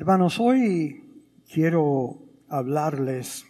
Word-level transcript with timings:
Hermanos, 0.00 0.40
hoy 0.40 1.04
quiero 1.52 2.22
hablarles 2.48 3.44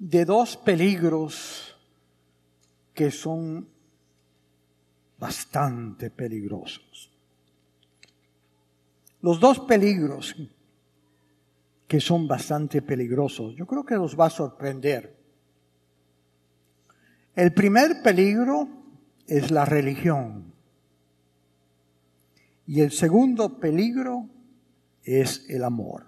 de 0.00 0.24
dos 0.24 0.56
peligros 0.56 1.78
que 2.92 3.12
son 3.12 3.68
bastante 5.16 6.10
peligrosos. 6.10 7.12
Los 9.20 9.38
dos 9.38 9.60
peligros 9.60 10.34
que 11.86 12.00
son 12.00 12.26
bastante 12.26 12.82
peligrosos, 12.82 13.54
yo 13.54 13.64
creo 13.64 13.86
que 13.86 13.94
los 13.94 14.18
va 14.18 14.26
a 14.26 14.30
sorprender. 14.30 15.20
El 17.36 17.54
primer 17.54 18.02
peligro 18.02 18.66
es 19.24 19.52
la 19.52 19.64
religión. 19.64 20.51
Y 22.66 22.80
el 22.80 22.92
segundo 22.92 23.58
peligro 23.58 24.28
es 25.02 25.48
el 25.48 25.64
amor. 25.64 26.06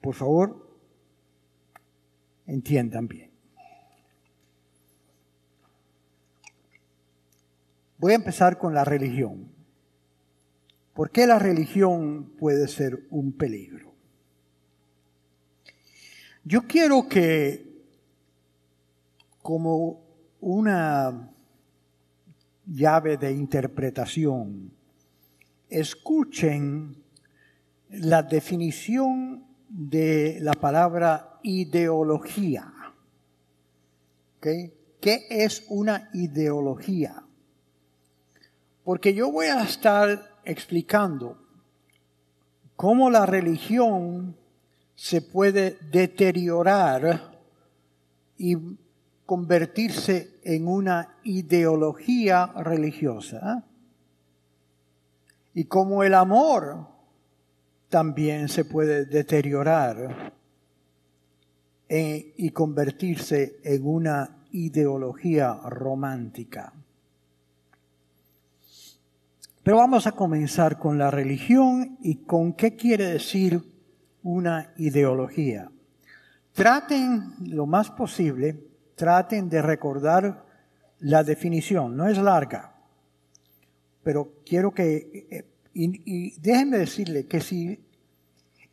Por 0.00 0.14
favor, 0.14 0.78
entiendan 2.46 3.08
bien. 3.08 3.30
Voy 7.98 8.12
a 8.12 8.16
empezar 8.16 8.58
con 8.58 8.74
la 8.74 8.84
religión. 8.84 9.50
¿Por 10.94 11.10
qué 11.10 11.26
la 11.26 11.38
religión 11.38 12.34
puede 12.38 12.68
ser 12.68 13.06
un 13.10 13.32
peligro? 13.32 13.94
Yo 16.44 16.62
quiero 16.66 17.08
que 17.08 17.68
como 19.42 20.02
una 20.40 21.30
llave 22.68 23.16
de 23.16 23.32
interpretación, 23.32 24.72
escuchen 25.68 27.02
la 27.90 28.22
definición 28.22 29.44
de 29.68 30.38
la 30.40 30.52
palabra 30.52 31.38
ideología. 31.42 32.72
¿Qué 34.40 35.26
es 35.30 35.64
una 35.68 36.10
ideología? 36.12 37.24
Porque 38.84 39.14
yo 39.14 39.30
voy 39.30 39.46
a 39.46 39.62
estar 39.62 40.40
explicando 40.44 41.38
cómo 42.76 43.10
la 43.10 43.26
religión 43.26 44.36
se 44.94 45.20
puede 45.20 45.78
deteriorar 45.90 47.38
y 48.36 48.56
convertirse 49.28 50.40
en 50.42 50.66
una 50.66 51.18
ideología 51.22 52.46
religiosa. 52.46 53.62
Y 55.52 55.64
como 55.64 56.02
el 56.02 56.14
amor 56.14 56.86
también 57.90 58.48
se 58.48 58.64
puede 58.64 59.04
deteriorar 59.04 60.32
y 61.90 62.50
convertirse 62.52 63.60
en 63.64 63.86
una 63.86 64.46
ideología 64.52 65.60
romántica. 65.66 66.72
Pero 69.62 69.76
vamos 69.76 70.06
a 70.06 70.12
comenzar 70.12 70.78
con 70.78 70.96
la 70.96 71.10
religión 71.10 71.98
y 72.00 72.24
con 72.24 72.54
qué 72.54 72.76
quiere 72.76 73.04
decir 73.04 73.62
una 74.22 74.72
ideología. 74.78 75.70
Traten 76.54 77.34
lo 77.44 77.66
más 77.66 77.90
posible 77.90 78.67
traten 78.98 79.48
de 79.48 79.62
recordar 79.62 80.44
la 80.98 81.24
definición. 81.24 81.96
No 81.96 82.08
es 82.08 82.18
larga, 82.18 82.74
pero 84.02 84.34
quiero 84.44 84.74
que, 84.74 85.26
eh, 85.30 85.44
y, 85.72 86.38
déjenme 86.40 86.78
decirle 86.78 87.26
que 87.26 87.40
si 87.40 87.80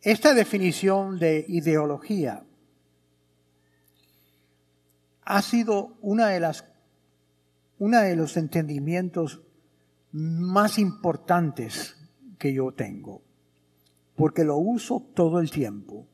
esta 0.02 0.34
definición 0.34 1.18
de 1.18 1.46
ideología 1.48 2.44
ha 5.22 5.42
sido 5.42 5.96
una 6.02 6.28
de 6.28 6.40
las, 6.40 6.64
una 7.78 8.02
de 8.02 8.16
los 8.16 8.36
entendimientos 8.36 9.40
más 10.12 10.78
importantes 10.78 11.96
que 12.38 12.52
yo 12.52 12.72
tengo, 12.72 13.22
porque 14.16 14.44
lo 14.44 14.56
uso 14.56 15.06
todo 15.14 15.40
el 15.40 15.50
tiempo 15.50 16.06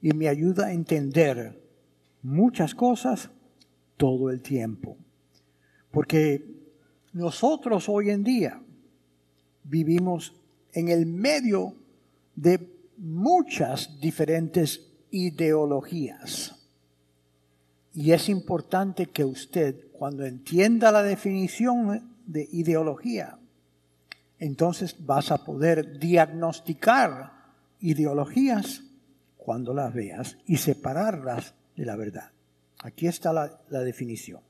y 0.00 0.12
me 0.12 0.28
ayuda 0.28 0.66
a 0.66 0.72
entender 0.72 1.62
muchas 2.22 2.74
cosas 2.74 3.30
todo 3.98 4.30
el 4.30 4.40
tiempo. 4.40 4.96
Porque 5.90 6.42
nosotros 7.12 7.88
hoy 7.88 8.08
en 8.08 8.24
día 8.24 8.62
vivimos 9.64 10.34
en 10.72 10.88
el 10.88 11.04
medio 11.04 11.74
de 12.34 12.78
muchas 12.96 14.00
diferentes 14.00 14.88
ideologías. 15.10 16.54
Y 17.92 18.12
es 18.12 18.28
importante 18.28 19.06
que 19.06 19.24
usted, 19.24 19.90
cuando 19.92 20.24
entienda 20.24 20.92
la 20.92 21.02
definición 21.02 22.14
de 22.26 22.48
ideología, 22.52 23.38
entonces 24.38 24.94
vas 25.04 25.32
a 25.32 25.44
poder 25.44 25.98
diagnosticar 25.98 27.32
ideologías 27.80 28.84
cuando 29.36 29.74
las 29.74 29.92
veas 29.92 30.36
y 30.46 30.58
separarlas 30.58 31.54
de 31.74 31.86
la 31.86 31.96
verdad. 31.96 32.30
Aquí 32.80 33.06
está 33.08 33.32
la, 33.32 33.82
definición. 33.82 34.40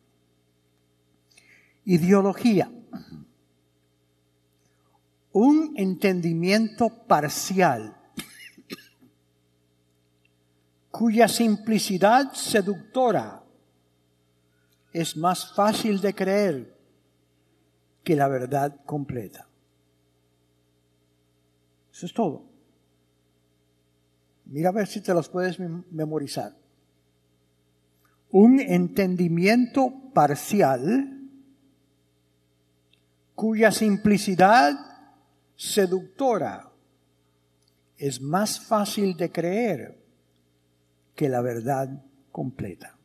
Ideología. 1.85 2.71
Un 5.33 5.75
entendimiento 5.77 7.07
parcial 7.07 7.97
cuya 10.91 11.29
simplicidad 11.29 12.33
seductora 12.33 13.45
es 14.93 15.17
más 15.17 15.55
fácil 15.55 16.01
de 16.01 16.15
creer 16.15 16.77
que 18.03 18.17
la 18.17 18.27
verdad 18.27 18.81
completa. 18.85 19.49
Eso 21.93 22.07
es 22.07 22.13
todo. 22.13 22.47
Mira 24.47 24.71
a 24.71 24.73
ver 24.73 24.87
si 24.87 25.01
te 25.01 25.15
los 25.15 25.29
puedes 25.29 25.61
memorizar 25.61 26.58
un 28.31 28.61
entendimiento 28.61 29.93
parcial 30.13 31.15
cuya 33.35 33.71
simplicidad 33.71 34.75
seductora 35.57 36.71
es 37.97 38.21
más 38.21 38.61
fácil 38.61 39.17
de 39.17 39.33
creer 39.33 39.99
que 41.15 41.29
la 41.29 41.41
verdad 41.41 41.89
completa. 42.31 42.97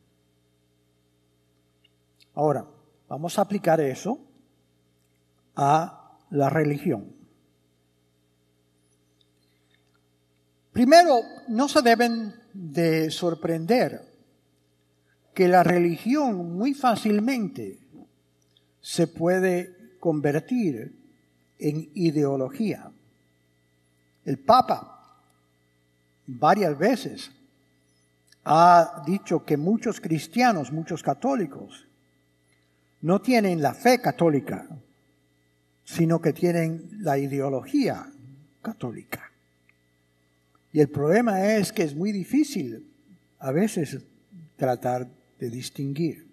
Ahora, 2.34 2.66
vamos 3.08 3.38
a 3.38 3.42
aplicar 3.42 3.80
eso 3.80 4.18
a 5.56 6.18
la 6.30 6.50
religión. 6.50 7.12
Primero, 10.72 11.20
no 11.48 11.68
se 11.68 11.82
deben 11.82 12.34
de 12.52 13.10
sorprender 13.10 14.13
que 15.34 15.48
la 15.48 15.62
religión 15.62 16.56
muy 16.56 16.74
fácilmente 16.74 17.78
se 18.80 19.06
puede 19.08 19.96
convertir 19.98 20.94
en 21.58 21.90
ideología. 21.94 22.90
El 24.24 24.38
Papa 24.38 25.18
varias 26.26 26.78
veces 26.78 27.30
ha 28.44 29.02
dicho 29.06 29.44
que 29.44 29.56
muchos 29.56 30.00
cristianos, 30.00 30.70
muchos 30.70 31.02
católicos, 31.02 31.86
no 33.00 33.20
tienen 33.20 33.60
la 33.60 33.74
fe 33.74 34.00
católica, 34.00 34.66
sino 35.84 36.20
que 36.20 36.32
tienen 36.32 36.88
la 37.00 37.18
ideología 37.18 38.06
católica. 38.62 39.30
Y 40.72 40.80
el 40.80 40.88
problema 40.88 41.54
es 41.54 41.72
que 41.72 41.82
es 41.82 41.94
muy 41.94 42.12
difícil 42.12 42.90
a 43.38 43.50
veces 43.52 43.98
tratar 44.56 45.08
de 45.38 45.50
distinguir. 45.50 46.26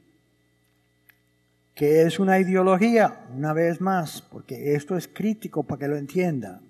¿Qué 1.73 2.03
es 2.03 2.19
una 2.19 2.39
ideología? 2.39 3.25
Una 3.35 3.53
vez 3.53 3.81
más, 3.81 4.21
porque 4.21 4.75
esto 4.75 4.97
es 4.97 5.07
crítico 5.07 5.63
para 5.63 5.79
que 5.79 5.87
lo 5.87 5.97
entienda. 5.97 6.61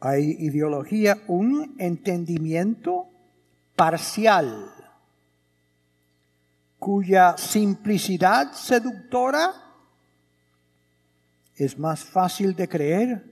Hay 0.00 0.36
ideología, 0.40 1.18
un 1.28 1.74
entendimiento 1.78 3.08
parcial, 3.74 4.70
cuya 6.78 7.36
simplicidad 7.36 8.52
seductora 8.52 9.52
es 11.56 11.78
más 11.78 12.04
fácil 12.04 12.54
de 12.54 12.68
creer 12.68 13.24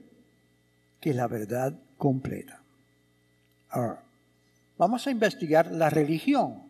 que 0.99 1.13
la 1.13 1.27
verdad 1.27 1.73
completa. 1.97 2.61
Ahora, 3.69 4.03
vamos 4.77 5.05
a 5.05 5.11
investigar 5.11 5.71
la 5.71 5.89
religión 5.89 6.62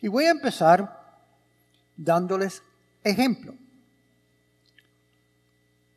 y 0.00 0.08
voy 0.08 0.24
a 0.24 0.30
empezar 0.30 1.20
dándoles 1.96 2.62
ejemplo. 3.02 3.54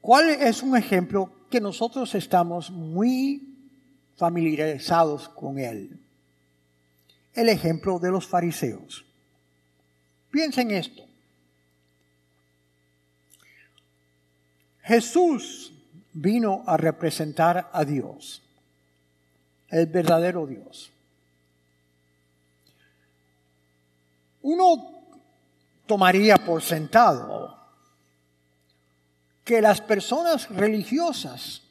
¿Cuál 0.02 0.30
es 0.30 0.64
un 0.64 0.78
ejemplo 0.78 1.32
que 1.50 1.60
nosotros 1.60 2.16
estamos 2.16 2.72
muy 2.72 3.56
familiarizados 4.16 5.30
con 5.30 5.60
él? 5.60 6.00
El 7.34 7.50
ejemplo 7.50 8.00
de 8.00 8.12
los 8.12 8.26
fariseos. 8.26 9.06
Piensen 10.32 10.72
esto. 10.72 11.04
Jesús 14.84 15.74
vino 16.14 16.64
a 16.66 16.78
representar 16.78 17.70
a 17.72 17.86
Dios, 17.86 18.42
el 19.70 19.86
verdadero 19.86 20.48
Dios. 20.48 20.92
Uno 24.42 25.04
tomaría 25.86 26.38
por 26.38 26.62
sentado 26.62 27.58
que 29.44 29.62
las 29.62 29.82
personas 29.82 30.50
religiosas 30.50 31.64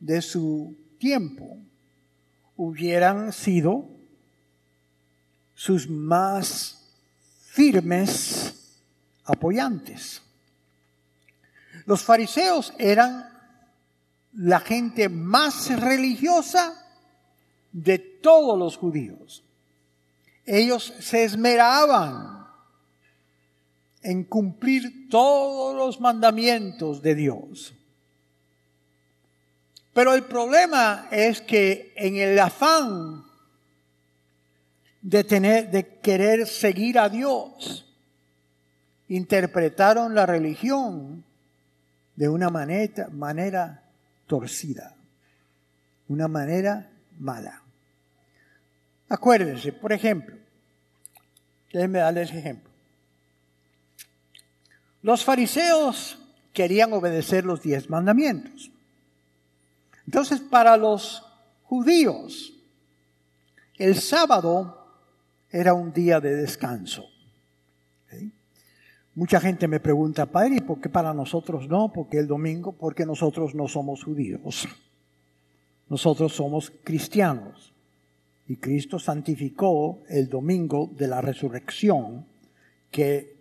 de 0.00 0.20
su 0.20 0.76
tiempo 0.98 1.58
hubieran 2.56 3.32
sido 3.32 3.88
sus 5.54 5.88
más 5.88 6.84
firmes 7.40 8.74
apoyantes. 9.24 10.20
Los 11.86 12.02
fariseos 12.02 12.72
eran 12.78 13.30
la 14.34 14.60
gente 14.60 15.08
más 15.08 15.70
religiosa 15.80 16.74
de 17.72 17.98
todos 17.98 18.58
los 18.58 18.76
judíos. 18.76 19.43
Ellos 20.46 20.92
se 21.00 21.24
esmeraban 21.24 22.46
en 24.02 24.24
cumplir 24.24 25.08
todos 25.08 25.74
los 25.74 26.00
mandamientos 26.00 27.00
de 27.00 27.14
Dios. 27.14 27.74
Pero 29.94 30.12
el 30.12 30.24
problema 30.24 31.08
es 31.10 31.40
que 31.40 31.92
en 31.96 32.16
el 32.16 32.38
afán 32.38 33.24
de 35.00 35.22
tener 35.24 35.70
de 35.70 35.98
querer 36.00 36.46
seguir 36.46 36.98
a 36.98 37.08
Dios 37.08 37.84
interpretaron 39.08 40.14
la 40.14 40.26
religión 40.26 41.24
de 42.16 42.28
una 42.28 42.50
manera, 42.50 43.08
manera 43.08 43.82
torcida, 44.26 44.96
una 46.08 46.28
manera 46.28 46.90
mala. 47.18 47.63
Acuérdense, 49.08 49.72
por 49.72 49.92
ejemplo, 49.92 50.36
déjenme 51.72 51.98
darles 51.98 52.32
ejemplo. 52.32 52.70
Los 55.02 55.22
fariseos 55.24 56.18
querían 56.54 56.92
obedecer 56.94 57.44
los 57.44 57.60
diez 57.60 57.90
mandamientos. 57.90 58.70
Entonces, 60.06 60.40
para 60.40 60.76
los 60.76 61.22
judíos, 61.64 62.54
el 63.76 63.96
sábado 63.96 64.86
era 65.50 65.74
un 65.74 65.92
día 65.92 66.20
de 66.20 66.34
descanso. 66.36 67.04
Mucha 69.14 69.40
gente 69.40 69.68
me 69.68 69.78
pregunta, 69.78 70.26
Padre, 70.26 70.56
¿y 70.56 70.60
por 70.60 70.80
qué 70.80 70.88
para 70.88 71.12
nosotros 71.12 71.68
no? 71.68 71.92
Porque 71.92 72.18
el 72.18 72.26
domingo, 72.26 72.72
porque 72.72 73.04
nosotros 73.04 73.54
no 73.54 73.68
somos 73.68 74.02
judíos. 74.02 74.66
Nosotros 75.88 76.32
somos 76.32 76.72
cristianos. 76.82 77.73
Y 78.46 78.56
Cristo 78.56 78.98
santificó 78.98 80.02
el 80.08 80.28
domingo 80.28 80.90
de 80.96 81.08
la 81.08 81.20
resurrección 81.20 82.26
que 82.90 83.34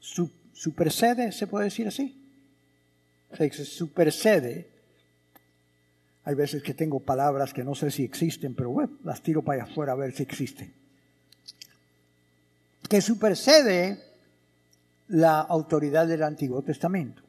supersede, 0.00 1.32
¿se 1.32 1.46
puede 1.46 1.66
decir 1.66 1.86
así? 1.86 2.22
Se 3.36 3.64
supersede. 3.64 4.68
Hay 6.24 6.34
veces 6.34 6.62
que 6.62 6.74
tengo 6.74 7.00
palabras 7.00 7.52
que 7.52 7.62
no 7.62 7.74
sé 7.74 7.90
si 7.90 8.02
existen, 8.02 8.54
pero 8.54 8.70
bueno, 8.70 8.98
las 9.04 9.22
tiro 9.22 9.42
para 9.42 9.62
allá 9.62 9.72
afuera 9.72 9.92
a 9.92 9.96
ver 9.96 10.12
si 10.12 10.22
existen. 10.22 10.72
Que 12.88 13.00
supersede 13.00 13.98
la 15.08 15.40
autoridad 15.40 16.06
del 16.06 16.22
Antiguo 16.22 16.62
Testamento. 16.62 17.22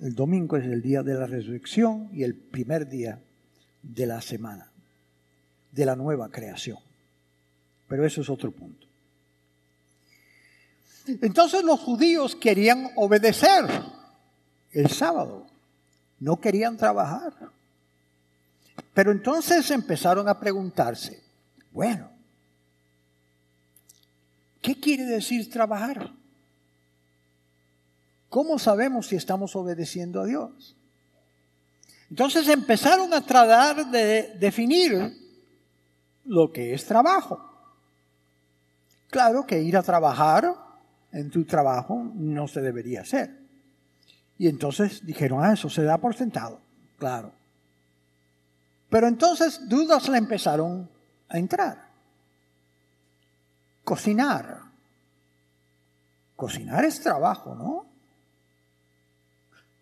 El 0.00 0.14
domingo 0.14 0.56
es 0.56 0.64
el 0.64 0.82
día 0.82 1.02
de 1.02 1.14
la 1.14 1.26
resurrección 1.26 2.08
y 2.12 2.22
el 2.22 2.34
primer 2.34 2.88
día 2.88 3.20
de 3.82 4.06
la 4.06 4.20
semana, 4.20 4.70
de 5.76 5.84
la 5.84 5.94
nueva 5.94 6.30
creación. 6.30 6.78
Pero 7.86 8.04
eso 8.06 8.22
es 8.22 8.30
otro 8.30 8.50
punto. 8.50 8.86
Entonces 11.06 11.62
los 11.62 11.78
judíos 11.78 12.34
querían 12.34 12.90
obedecer 12.96 13.64
el 14.72 14.90
sábado, 14.90 15.46
no 16.18 16.40
querían 16.40 16.78
trabajar. 16.78 17.34
Pero 18.94 19.12
entonces 19.12 19.70
empezaron 19.70 20.26
a 20.28 20.40
preguntarse, 20.40 21.22
bueno, 21.70 22.08
¿qué 24.62 24.80
quiere 24.80 25.04
decir 25.04 25.48
trabajar? 25.50 26.10
¿Cómo 28.30 28.58
sabemos 28.58 29.08
si 29.08 29.16
estamos 29.16 29.54
obedeciendo 29.54 30.22
a 30.22 30.24
Dios? 30.24 30.74
Entonces 32.08 32.48
empezaron 32.48 33.12
a 33.12 33.20
tratar 33.20 33.90
de 33.90 34.34
definir 34.40 35.25
lo 36.26 36.52
que 36.52 36.74
es 36.74 36.84
trabajo. 36.84 37.40
Claro 39.10 39.46
que 39.46 39.62
ir 39.62 39.76
a 39.76 39.82
trabajar 39.82 40.52
en 41.12 41.30
tu 41.30 41.44
trabajo 41.44 42.10
no 42.14 42.48
se 42.48 42.60
debería 42.60 43.02
hacer. 43.02 43.46
Y 44.38 44.48
entonces 44.48 45.04
dijeron, 45.06 45.42
ah, 45.42 45.54
eso 45.54 45.70
se 45.70 45.82
da 45.82 45.98
por 45.98 46.14
sentado. 46.14 46.60
Claro. 46.98 47.32
Pero 48.90 49.08
entonces 49.08 49.68
dudas 49.68 50.08
le 50.08 50.18
empezaron 50.18 50.88
a 51.28 51.38
entrar. 51.38 51.86
Cocinar. 53.84 54.62
Cocinar 56.34 56.84
es 56.84 57.00
trabajo, 57.00 57.54
¿no? 57.54 57.86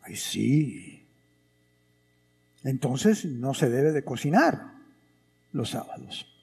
Ay, 0.03 0.17
sí. 0.17 1.07
Entonces 2.63 3.25
no 3.25 3.55
se 3.55 3.69
debe 3.69 3.93
de 3.93 4.05
cocinar 4.05 4.75
los 5.53 5.71
sábados. 5.71 6.34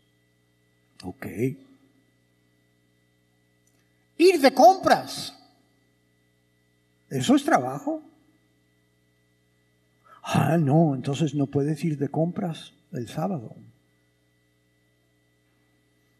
Ok. 1.03 1.25
Ir 4.17 4.39
de 4.39 4.53
compras. 4.53 5.33
¿Eso 7.09 7.35
es 7.35 7.43
trabajo? 7.43 8.01
Ah, 10.23 10.57
no, 10.57 10.95
entonces 10.95 11.33
no 11.33 11.47
puedes 11.47 11.83
ir 11.83 11.97
de 11.97 12.09
compras 12.09 12.73
el 12.91 13.07
sábado. 13.07 13.55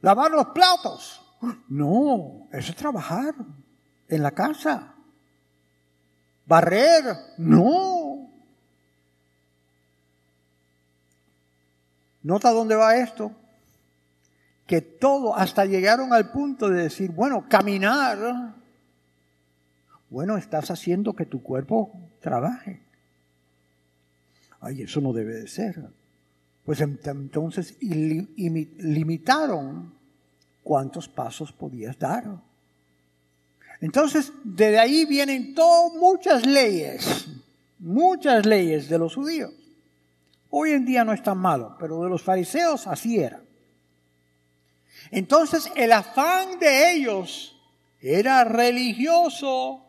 Lavar 0.02 0.32
los 0.32 0.48
platos. 0.48 1.22
No, 1.70 2.48
eso 2.52 2.72
es 2.72 2.76
trabajar 2.76 3.34
en 4.08 4.24
la 4.24 4.32
casa. 4.32 4.96
Barrer, 6.46 7.04
no. 7.38 8.30
Nota 12.24 12.52
dónde 12.52 12.76
va 12.76 12.98
esto. 12.98 13.32
Que 14.66 14.82
todo, 14.82 15.36
hasta 15.36 15.66
llegaron 15.66 16.14
al 16.14 16.32
punto 16.32 16.70
de 16.70 16.84
decir, 16.84 17.12
bueno, 17.12 17.48
caminar. 17.50 18.56
Bueno, 20.10 20.38
estás 20.38 20.72
haciendo 20.72 21.14
que 21.14 21.26
tu 21.26 21.42
cuerpo 21.42 21.92
trabaje. 22.20 22.82
Ay, 24.60 24.84
eso 24.84 25.02
no 25.02 25.14
debe 25.14 25.34
de 25.34 25.48
ser. 25.48 25.90
Pues 26.66 26.82
entonces 26.82 27.78
limitaron 27.82 29.94
cuántos 30.64 31.10
pasos 31.10 31.52
podías 31.52 31.98
dar. 31.98 32.40
Entonces, 33.82 34.32
de 34.44 34.78
ahí 34.78 35.06
vienen 35.06 35.56
todas 35.56 35.94
muchas 35.94 36.46
leyes, 36.46 37.28
muchas 37.80 38.46
leyes 38.46 38.88
de 38.88 39.00
los 39.00 39.16
judíos. 39.16 39.52
Hoy 40.52 40.72
en 40.72 40.86
día 40.86 41.04
no 41.04 41.14
es 41.14 41.24
tan 41.24 41.40
malo, 41.40 41.76
pero 41.80 42.04
de 42.04 42.10
los 42.10 42.22
fariseos 42.22 42.86
así 42.86 43.18
era. 43.18 43.42
Entonces, 45.10 45.72
el 45.76 45.92
afán 45.92 46.60
de 46.60 46.92
ellos 46.94 47.60
era 48.02 48.44
religioso. 48.44 49.86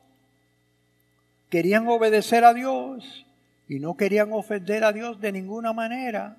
Querían 1.51 1.87
obedecer 1.89 2.45
a 2.45 2.55
Dios 2.55 3.27
y 3.69 3.79
no 3.79 3.97
querían 3.97 4.33
ofender 4.33 4.85
a 4.85 4.93
Dios 4.93 5.21
de 5.21 5.33
ninguna 5.33 5.73
manera. 5.73 6.37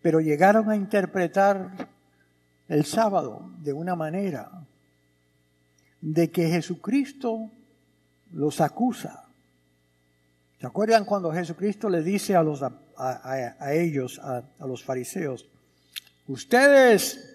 Pero 0.00 0.20
llegaron 0.20 0.70
a 0.70 0.76
interpretar 0.76 1.88
el 2.68 2.84
sábado 2.84 3.50
de 3.58 3.72
una 3.72 3.94
manera 3.94 4.50
de 6.00 6.30
que 6.30 6.48
Jesucristo 6.48 7.50
los 8.32 8.60
acusa. 8.60 9.24
¿Se 10.60 10.66
acuerdan 10.66 11.04
cuando 11.04 11.32
Jesucristo 11.32 11.88
le 11.88 12.02
dice 12.02 12.34
a, 12.34 12.42
los, 12.42 12.62
a, 12.62 13.72
ellos, 13.72 14.18
a, 14.18 14.42
a 14.58 14.66
los 14.66 14.82
fariseos, 14.82 15.48
ustedes 16.26 17.32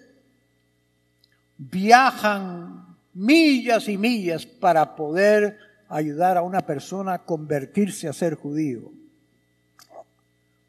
viajan 1.56 2.96
millas 3.14 3.88
y 3.88 3.98
millas 3.98 4.46
para 4.46 4.94
poder 4.94 5.58
ayudar 5.88 6.36
a 6.36 6.42
una 6.42 6.60
persona 6.60 7.14
a 7.14 7.24
convertirse 7.24 8.08
a 8.08 8.12
ser 8.12 8.34
judío. 8.34 8.92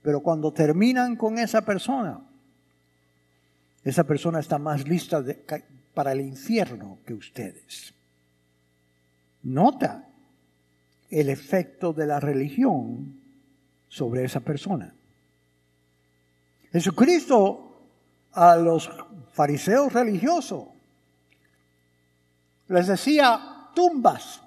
Pero 0.02 0.22
cuando 0.22 0.52
terminan 0.52 1.16
con 1.16 1.38
esa 1.38 1.62
persona, 1.62 2.22
esa 3.84 4.04
persona 4.04 4.40
está 4.40 4.58
más 4.58 4.88
lista 4.88 5.24
para 5.94 6.14
el 6.14 6.22
infierno 6.22 7.00
que 7.06 7.14
ustedes. 7.14 7.94
Nota 9.44 10.08
el 11.10 11.30
efecto 11.30 11.94
de 11.94 12.06
la 12.06 12.20
religión 12.20 13.20
sobre 13.88 14.24
esa 14.24 14.40
persona. 14.40 14.94
Jesucristo 16.72 17.69
a 18.34 18.56
los 18.56 18.90
fariseos 19.34 19.92
religiosos 19.94 20.68
les 22.70 22.88
decía 22.88 23.70
tumbas. 23.74 24.42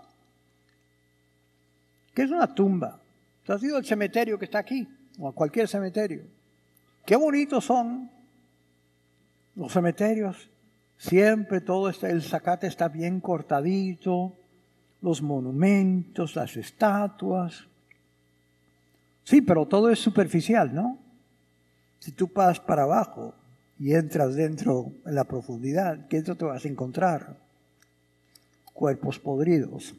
¿Qué 2.15 2.23
es 2.23 2.31
una 2.31 2.55
tumba? 2.55 3.01
¿Tú 3.45 3.53
has 3.53 3.62
ido 3.62 3.77
al 3.77 3.85
cementerio 3.85 4.39
que 4.39 4.45
está 4.45 4.59
aquí? 4.59 4.89
O 5.19 5.29
a 5.29 5.35
cualquier 5.35 5.69
cementerio. 5.69 6.25
Qué 7.05 7.17
bonitos 7.17 7.65
son 7.65 8.11
los 9.57 9.73
cementerios. 9.73 10.49
Siempre 10.97 11.61
todo 11.61 11.89
está, 11.89 12.11
el 12.11 12.23
zacate 12.23 12.69
está 12.69 12.89
bien 12.89 13.21
cortadito, 13.21 14.37
los 15.01 15.21
monumentos, 15.21 16.37
las 16.37 16.57
estatuas. 16.57 17.67
Sí, 19.25 19.41
pero 19.41 19.67
todo 19.67 19.91
es 19.91 19.99
superficial, 19.99 20.73
¿no? 20.73 20.99
Si 21.99 22.12
tú 22.12 22.29
pasas 22.29 22.61
para 22.61 22.85
abajo 22.85 23.35
y 23.83 23.97
entras 23.97 24.37
dentro 24.37 24.93
en 25.05 25.17
la 25.17 25.25
profundidad, 25.25 26.07
¿qué 26.07 26.23
te 26.23 26.45
vas 26.45 26.65
a 26.65 26.69
encontrar? 26.69 27.37
Cuerpos 28.73 29.19
podridos. 29.19 29.97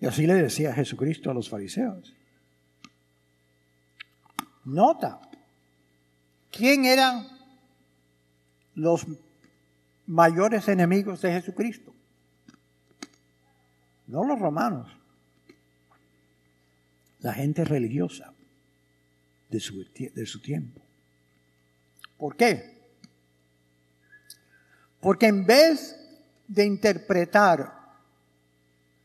Y 0.00 0.06
así 0.06 0.26
le 0.26 0.32
decía 0.32 0.72
Jesucristo 0.72 1.30
a 1.30 1.34
los 1.34 1.50
fariseos. 1.50 2.14
Nota, 4.64 5.20
¿quién 6.50 6.86
eran 6.86 7.28
los 8.74 9.06
mayores 10.06 10.68
enemigos 10.68 11.20
de 11.20 11.32
Jesucristo? 11.32 11.92
No 14.06 14.24
los 14.24 14.38
romanos, 14.38 14.90
la 17.20 17.34
gente 17.34 17.62
religiosa 17.62 18.32
de 19.50 19.60
su, 19.60 19.84
de 19.92 20.24
su 20.24 20.40
tiempo. 20.40 20.85
¿Por 22.18 22.36
qué? 22.36 22.76
Porque 25.00 25.26
en 25.26 25.46
vez 25.46 25.96
de 26.48 26.64
interpretar 26.64 27.72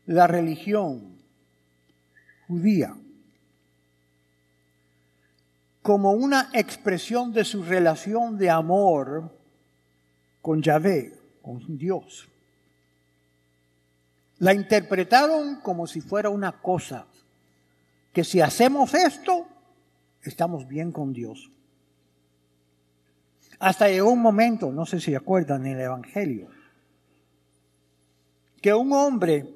la 0.06 0.26
religión 0.26 1.18
judía 2.46 2.96
como 5.82 6.12
una 6.12 6.50
expresión 6.52 7.32
de 7.32 7.44
su 7.44 7.62
relación 7.64 8.38
de 8.38 8.48
amor 8.48 9.36
con 10.40 10.62
Yahvé, 10.62 11.18
con 11.42 11.76
Dios. 11.76 12.28
La 14.38 14.54
interpretaron 14.54 15.60
como 15.60 15.86
si 15.86 16.00
fuera 16.00 16.30
una 16.30 16.52
cosa, 16.62 17.06
que 18.12 18.24
si 18.24 18.40
hacemos 18.40 18.94
esto, 18.94 19.46
estamos 20.22 20.66
bien 20.68 20.92
con 20.92 21.12
Dios. 21.12 21.50
Hasta 23.62 23.88
llegó 23.88 24.10
un 24.10 24.20
momento, 24.20 24.72
no 24.72 24.84
sé 24.86 24.98
si 24.98 25.14
acuerdan 25.14 25.64
en 25.66 25.76
el 25.76 25.82
Evangelio, 25.82 26.48
que 28.60 28.74
un 28.74 28.92
hombre 28.92 29.54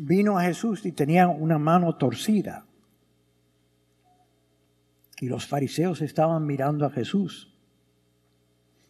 vino 0.00 0.38
a 0.38 0.44
Jesús 0.44 0.86
y 0.86 0.92
tenía 0.92 1.28
una 1.28 1.58
mano 1.58 1.98
torcida. 1.98 2.64
Y 5.20 5.26
los 5.26 5.46
fariseos 5.46 6.00
estaban 6.00 6.46
mirando 6.46 6.86
a 6.86 6.90
Jesús. 6.90 7.54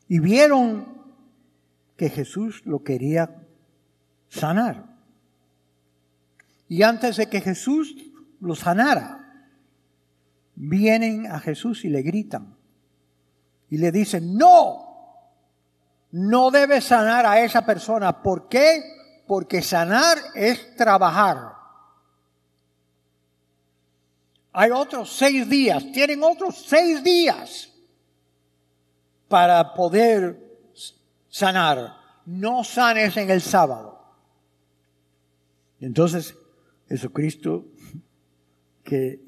Y 0.06 0.20
vieron 0.20 1.02
que 1.96 2.08
Jesús 2.08 2.64
lo 2.64 2.84
quería 2.84 3.48
sanar. 4.28 4.94
Y 6.68 6.84
antes 6.84 7.16
de 7.16 7.28
que 7.28 7.40
Jesús 7.40 7.96
lo 8.38 8.54
sanara, 8.54 9.48
vienen 10.54 11.26
a 11.26 11.40
Jesús 11.40 11.84
y 11.84 11.88
le 11.88 12.02
gritan. 12.02 12.61
Y 13.72 13.78
le 13.78 13.90
dicen, 13.90 14.36
no, 14.36 15.32
no 16.12 16.50
debes 16.50 16.84
sanar 16.84 17.24
a 17.24 17.40
esa 17.40 17.64
persona. 17.64 18.22
¿Por 18.22 18.48
qué? 18.48 18.82
porque 19.32 19.62
sanar 19.62 20.18
es 20.34 20.76
trabajar. 20.76 21.54
Hay 24.52 24.70
otros 24.70 25.10
seis 25.10 25.48
días, 25.48 25.90
tienen 25.90 26.22
otros 26.22 26.66
seis 26.66 27.02
días 27.02 27.72
para 29.28 29.72
poder 29.72 30.38
sanar. 31.30 31.96
No 32.26 32.62
sanes 32.62 33.16
en 33.16 33.30
el 33.30 33.40
sábado. 33.40 34.04
Entonces, 35.80 36.36
Jesucristo, 36.88 37.64
que 38.84 39.24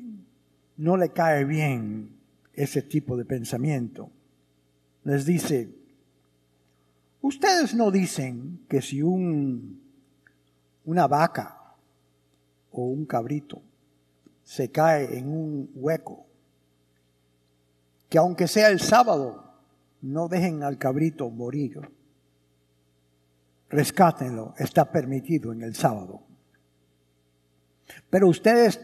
no 0.76 0.98
le 0.98 1.12
cae 1.12 1.44
bien 1.44 2.20
ese 2.52 2.82
tipo 2.82 3.16
de 3.16 3.24
pensamiento, 3.24 4.10
les 5.04 5.24
dice, 5.24 5.74
ustedes 7.20 7.74
no 7.74 7.90
dicen 7.90 8.64
que 8.68 8.82
si 8.82 9.02
un 9.02 9.84
una 10.84 11.06
vaca 11.06 11.76
o 12.72 12.82
un 12.84 13.06
cabrito 13.06 13.62
se 14.42 14.70
cae 14.70 15.18
en 15.18 15.28
un 15.28 15.70
hueco, 15.74 16.26
que 18.08 18.18
aunque 18.18 18.46
sea 18.46 18.68
el 18.68 18.80
sábado, 18.80 19.54
no 20.02 20.28
dejen 20.28 20.62
al 20.62 20.76
cabrito 20.76 21.30
morir. 21.30 21.80
Rescátenlo, 23.70 24.54
está 24.58 24.90
permitido 24.92 25.52
en 25.52 25.62
el 25.62 25.74
sábado. 25.74 26.22
Pero 28.10 28.28
ustedes 28.28 28.80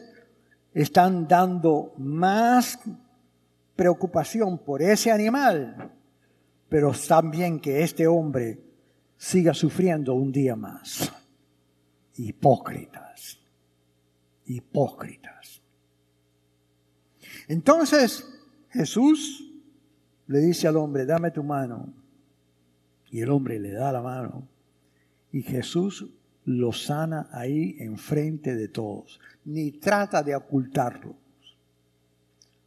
están 0.72 1.28
dando 1.28 1.92
más 1.98 2.78
preocupación 3.76 4.58
por 4.58 4.82
ese 4.82 5.10
animal, 5.10 5.92
pero 6.70 6.92
también 7.06 7.60
que 7.60 7.82
este 7.82 8.06
hombre 8.06 8.58
siga 9.18 9.52
sufriendo 9.52 10.14
un 10.14 10.32
día 10.32 10.56
más 10.56 11.12
hipócritas, 12.16 13.38
hipócritas. 14.46 15.60
Entonces 17.48 18.24
Jesús 18.70 19.52
le 20.28 20.38
dice 20.38 20.68
al 20.68 20.76
hombre, 20.76 21.04
dame 21.04 21.32
tu 21.32 21.42
mano. 21.42 21.92
Y 23.10 23.20
el 23.20 23.30
hombre 23.30 23.58
le 23.58 23.72
da 23.72 23.90
la 23.90 24.00
mano. 24.00 24.46
Y 25.32 25.42
Jesús 25.42 26.06
lo 26.44 26.72
sana 26.72 27.28
ahí 27.32 27.76
enfrente 27.80 28.54
de 28.54 28.68
todos. 28.68 29.18
Ni 29.44 29.72
trata 29.72 30.22
de 30.22 30.36
ocultarlo. 30.36 31.16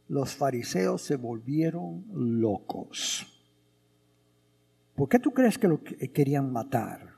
Los 0.08 0.34
fariseos 0.34 1.00
se 1.00 1.16
volvieron 1.16 2.04
locos. 2.12 3.33
¿Por 4.94 5.08
qué 5.08 5.18
tú 5.18 5.32
crees 5.32 5.58
que 5.58 5.68
lo 5.68 5.80
querían 5.82 6.52
matar? 6.52 7.14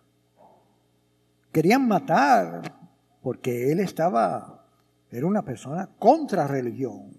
querían 1.56 1.88
matar 1.88 2.70
porque 3.22 3.72
él 3.72 3.80
estaba, 3.80 4.68
era 5.10 5.26
una 5.26 5.42
persona 5.42 5.88
contra 5.98 6.46
religión, 6.46 7.16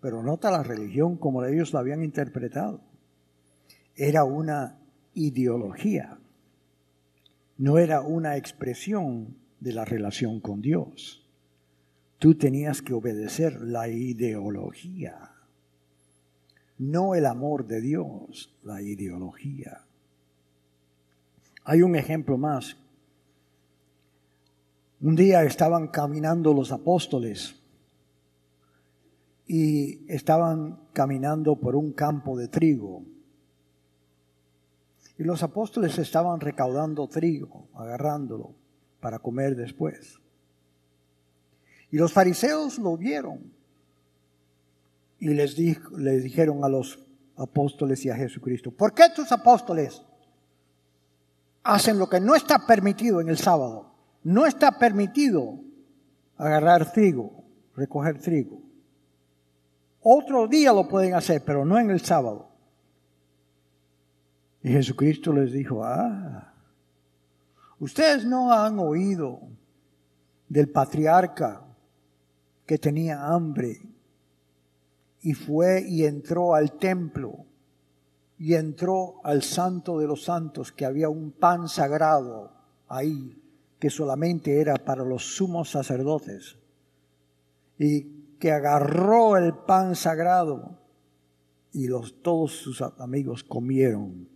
pero 0.00 0.24
nota 0.24 0.50
la 0.50 0.64
religión 0.64 1.16
como 1.16 1.44
ellos 1.44 1.72
la 1.72 1.78
habían 1.78 2.02
interpretado. 2.02 2.80
Era 3.94 4.24
una 4.24 4.80
ideología, 5.14 6.18
no 7.58 7.78
era 7.78 8.00
una 8.00 8.36
expresión 8.36 9.36
de 9.60 9.72
la 9.72 9.84
relación 9.84 10.40
con 10.40 10.60
Dios. 10.60 11.24
Tú 12.18 12.34
tenías 12.34 12.82
que 12.82 12.92
obedecer 12.92 13.60
la 13.60 13.86
ideología, 13.86 15.30
no 16.78 17.14
el 17.14 17.26
amor 17.26 17.66
de 17.66 17.80
Dios, 17.80 18.56
la 18.62 18.80
ideología. 18.82 19.84
Hay 21.64 21.82
un 21.82 21.96
ejemplo 21.96 22.38
más 22.38 22.76
un 25.00 25.14
día 25.14 25.44
estaban 25.44 25.88
caminando 25.88 26.52
los 26.52 26.72
apóstoles 26.72 27.54
y 29.46 30.12
estaban 30.12 30.88
caminando 30.92 31.54
por 31.54 31.76
un 31.76 31.92
campo 31.92 32.36
de 32.36 32.48
trigo. 32.48 33.04
Y 35.16 35.22
los 35.22 35.44
apóstoles 35.44 35.96
estaban 35.98 36.40
recaudando 36.40 37.06
trigo, 37.06 37.68
agarrándolo 37.74 38.56
para 39.00 39.20
comer 39.20 39.54
después. 39.54 40.18
Y 41.92 41.96
los 41.96 42.12
fariseos 42.12 42.78
lo 42.78 42.96
vieron 42.96 43.52
y 45.18 45.28
les, 45.28 45.56
dijeron 45.56 46.64
a 46.64 46.68
los 46.68 46.98
apóstoles 47.36 48.04
y 48.04 48.10
a 48.10 48.16
Jesucristo, 48.16 48.70
¿por 48.70 48.92
qué 48.94 49.04
tus 49.14 49.30
apóstoles 49.32 50.02
hacen 51.62 51.98
lo 51.98 52.08
que 52.08 52.20
no 52.20 52.34
está 52.34 52.66
permitido 52.66 53.20
en 53.20 53.28
el 53.28 53.38
sábado? 53.38 53.88
no 54.28 54.46
está 54.46 54.78
permitido 54.78 55.60
agarrar 56.36 56.92
trigo, 56.92 57.44
recoger 57.74 58.20
trigo. 58.20 58.60
Otro 60.02 60.46
día 60.46 60.72
lo 60.72 60.88
pueden 60.88 61.14
hacer, 61.14 61.42
pero 61.44 61.64
no 61.64 61.78
en 61.78 61.90
el 61.90 62.00
sábado. 62.00 62.50
Y 64.62 64.70
Jesucristo 64.70 65.32
les 65.32 65.52
dijo, 65.52 65.84
ah, 65.84 66.52
ustedes 67.78 68.24
no 68.24 68.52
han 68.52 68.78
oído 68.78 69.40
del 70.48 70.68
patriarca 70.68 71.64
que 72.66 72.78
tenía 72.78 73.26
hambre 73.26 73.80
y 75.22 75.34
fue 75.34 75.84
y 75.88 76.04
entró 76.04 76.54
al 76.54 76.78
templo 76.78 77.46
y 78.38 78.54
entró 78.54 79.20
al 79.24 79.42
santo 79.42 79.98
de 79.98 80.06
los 80.06 80.24
santos, 80.24 80.70
que 80.70 80.84
había 80.84 81.08
un 81.08 81.32
pan 81.32 81.68
sagrado 81.68 82.52
ahí, 82.86 83.42
que 83.80 83.90
solamente 83.90 84.60
era 84.60 84.76
para 84.76 85.04
los 85.04 85.36
sumos 85.36 85.70
sacerdotes, 85.70 86.56
y 87.78 88.36
que 88.38 88.52
agarró 88.52 89.36
el 89.36 89.54
pan 89.54 89.96
sagrado 89.96 90.78
y 91.72 91.88
los, 91.88 92.22
todos 92.22 92.52
sus 92.52 92.80
amigos 92.80 93.42
comieron 93.42 94.28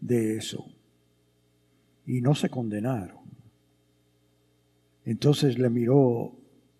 de 0.00 0.36
eso 0.36 0.66
y 2.06 2.20
no 2.20 2.34
se 2.34 2.50
condenaron. 2.50 3.18
Entonces 5.04 5.58
le 5.58 5.70
miró 5.70 6.32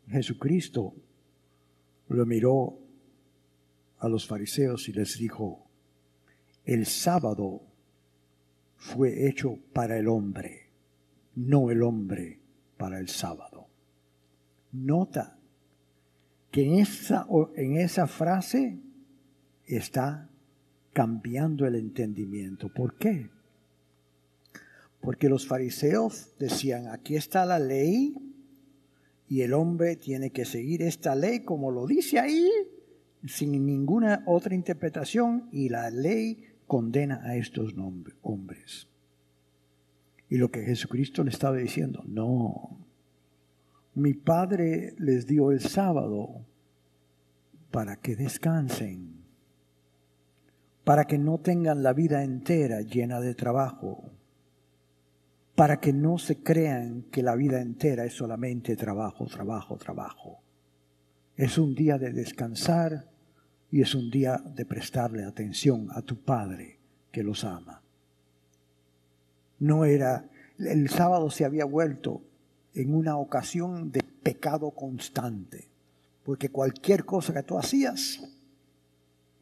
Jesucristo, 0.08 0.94
lo 2.08 2.26
miró 2.26 2.78
a 3.98 4.08
los 4.08 4.26
fariseos 4.26 4.88
y 4.88 4.92
les 4.92 5.18
dijo, 5.18 5.66
el 6.64 6.86
sábado 6.86 7.62
fue 8.76 9.28
hecho 9.28 9.58
para 9.72 9.98
el 9.98 10.08
hombre, 10.08 10.70
no 11.34 11.70
el 11.70 11.82
hombre 11.82 12.40
para 12.76 12.98
el 12.98 13.08
sábado. 13.08 13.66
Nota 14.72 15.38
que 16.50 16.64
en 16.64 16.74
esa, 16.74 17.26
en 17.56 17.76
esa 17.76 18.06
frase 18.06 18.78
está 19.66 20.30
cambiando 20.92 21.66
el 21.66 21.74
entendimiento. 21.74 22.72
¿Por 22.72 22.96
qué? 22.96 23.30
Porque 25.00 25.28
los 25.28 25.46
fariseos 25.46 26.34
decían, 26.38 26.88
aquí 26.88 27.16
está 27.16 27.44
la 27.44 27.58
ley 27.58 28.14
y 29.28 29.42
el 29.42 29.54
hombre 29.54 29.96
tiene 29.96 30.30
que 30.30 30.44
seguir 30.44 30.82
esta 30.82 31.14
ley 31.14 31.40
como 31.40 31.70
lo 31.70 31.86
dice 31.86 32.18
ahí, 32.18 32.48
sin 33.26 33.64
ninguna 33.66 34.22
otra 34.26 34.54
interpretación, 34.54 35.48
y 35.52 35.68
la 35.68 35.90
ley 35.90 36.44
condena 36.66 37.22
a 37.24 37.36
estos 37.36 37.74
hombres. 38.22 38.88
Y 40.28 40.36
lo 40.36 40.50
que 40.50 40.62
Jesucristo 40.62 41.24
le 41.24 41.30
estaba 41.30 41.56
diciendo, 41.56 42.04
no, 42.06 42.86
mi 43.94 44.14
Padre 44.14 44.94
les 44.98 45.26
dio 45.26 45.50
el 45.50 45.60
sábado 45.60 46.46
para 47.70 47.96
que 47.96 48.14
descansen, 48.14 49.24
para 50.84 51.04
que 51.04 51.18
no 51.18 51.38
tengan 51.38 51.82
la 51.82 51.92
vida 51.92 52.22
entera 52.22 52.82
llena 52.82 53.20
de 53.20 53.34
trabajo, 53.34 54.12
para 55.54 55.80
que 55.80 55.92
no 55.92 56.18
se 56.18 56.42
crean 56.42 57.02
que 57.10 57.22
la 57.22 57.34
vida 57.34 57.60
entera 57.60 58.04
es 58.04 58.12
solamente 58.12 58.76
trabajo, 58.76 59.26
trabajo, 59.26 59.76
trabajo. 59.76 60.42
Es 61.38 61.56
un 61.56 61.72
día 61.76 61.98
de 61.98 62.12
descansar 62.12 63.08
y 63.70 63.80
es 63.80 63.94
un 63.94 64.10
día 64.10 64.42
de 64.44 64.66
prestarle 64.66 65.22
atención 65.22 65.86
a 65.92 66.02
tu 66.02 66.16
Padre 66.16 66.80
que 67.12 67.22
los 67.22 67.44
ama. 67.44 67.80
No 69.60 69.84
era, 69.84 70.28
el 70.58 70.88
sábado 70.88 71.30
se 71.30 71.44
había 71.44 71.64
vuelto 71.64 72.22
en 72.74 72.92
una 72.92 73.16
ocasión 73.18 73.92
de 73.92 74.00
pecado 74.02 74.72
constante, 74.72 75.68
porque 76.24 76.48
cualquier 76.48 77.04
cosa 77.04 77.32
que 77.32 77.44
tú 77.44 77.56
hacías 77.56 78.20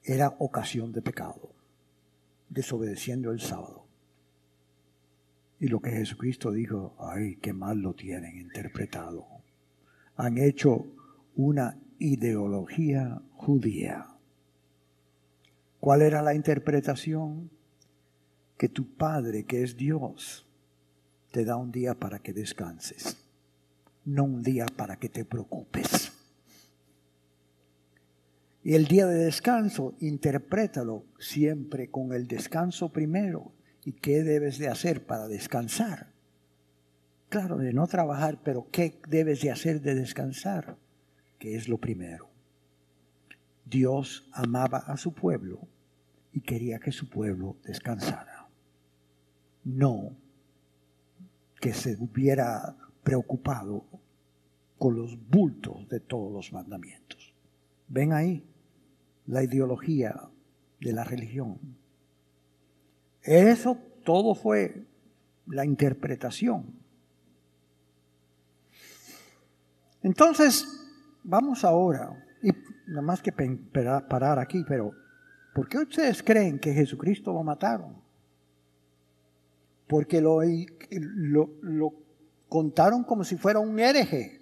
era 0.04 0.36
ocasión 0.38 0.92
de 0.92 1.00
pecado, 1.00 1.54
desobedeciendo 2.50 3.30
el 3.30 3.40
sábado. 3.40 3.86
Y 5.60 5.68
lo 5.68 5.80
que 5.80 5.92
Jesucristo 5.92 6.52
dijo, 6.52 6.94
ay, 6.98 7.36
qué 7.36 7.54
mal 7.54 7.78
lo 7.78 7.94
tienen 7.94 8.36
interpretado. 8.36 9.26
Han 10.16 10.36
hecho 10.36 10.88
una 11.36 11.78
ideología 11.98 13.22
judía 13.32 14.16
¿Cuál 15.86 16.02
era 16.02 16.20
la 16.20 16.34
interpretación? 16.34 17.48
Que 18.58 18.68
tu 18.68 18.96
Padre, 18.96 19.44
que 19.44 19.62
es 19.62 19.76
Dios, 19.76 20.48
te 21.30 21.44
da 21.44 21.54
un 21.54 21.70
día 21.70 21.94
para 21.94 22.18
que 22.18 22.32
descanses, 22.32 23.16
no 24.04 24.24
un 24.24 24.42
día 24.42 24.66
para 24.66 24.96
que 24.96 25.08
te 25.08 25.24
preocupes. 25.24 26.12
Y 28.64 28.74
el 28.74 28.86
día 28.86 29.06
de 29.06 29.26
descanso, 29.26 29.94
interprétalo 30.00 31.04
siempre 31.20 31.88
con 31.88 32.12
el 32.12 32.26
descanso 32.26 32.92
primero. 32.92 33.52
¿Y 33.84 33.92
qué 33.92 34.24
debes 34.24 34.58
de 34.58 34.66
hacer 34.66 35.06
para 35.06 35.28
descansar? 35.28 36.12
Claro, 37.28 37.58
de 37.58 37.72
no 37.72 37.86
trabajar, 37.86 38.40
pero 38.42 38.66
¿qué 38.72 39.00
debes 39.08 39.40
de 39.40 39.52
hacer 39.52 39.80
de 39.82 39.94
descansar? 39.94 40.78
Es 41.54 41.68
lo 41.68 41.78
primero. 41.78 42.28
Dios 43.64 44.28
amaba 44.32 44.78
a 44.78 44.96
su 44.96 45.14
pueblo 45.14 45.60
y 46.32 46.40
quería 46.40 46.80
que 46.80 46.90
su 46.90 47.08
pueblo 47.08 47.56
descansara. 47.64 48.48
No 49.62 50.16
que 51.60 51.72
se 51.72 51.96
hubiera 52.00 52.76
preocupado 53.04 53.84
con 54.76 54.96
los 54.96 55.16
bultos 55.28 55.88
de 55.88 56.00
todos 56.00 56.32
los 56.32 56.52
mandamientos. 56.52 57.32
Ven 57.86 58.12
ahí 58.12 58.44
la 59.26 59.44
ideología 59.44 60.28
de 60.80 60.92
la 60.92 61.04
religión. 61.04 61.58
Eso 63.22 63.78
todo 64.04 64.34
fue 64.34 64.84
la 65.46 65.64
interpretación. 65.64 66.74
Entonces, 70.02 70.85
vamos 71.26 71.64
ahora 71.64 72.22
nada 72.86 73.02
más 73.02 73.20
que 73.20 73.32
parar 73.32 74.38
aquí, 74.38 74.64
pero 74.66 74.92
¿por 75.54 75.68
qué 75.68 75.78
ustedes 75.78 76.22
creen 76.22 76.58
que 76.58 76.72
Jesucristo 76.72 77.32
lo 77.32 77.42
mataron? 77.42 77.96
Porque 79.86 80.20
lo, 80.20 80.40
lo, 81.62 81.94
contaron 82.48 83.04
como 83.04 83.24
si 83.24 83.36
fuera 83.36 83.58
un 83.58 83.78
hereje 83.78 84.40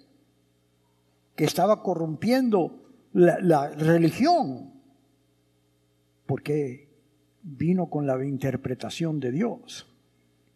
que 1.35 1.43
estaba 1.43 1.81
corrompiendo 1.81 2.83
la 3.13 3.69
religión, 3.69 4.73
porque 6.25 6.89
vino 7.41 7.89
con 7.89 8.07
la 8.07 8.23
interpretación 8.23 9.19
de 9.19 9.31
Dios 9.31 9.87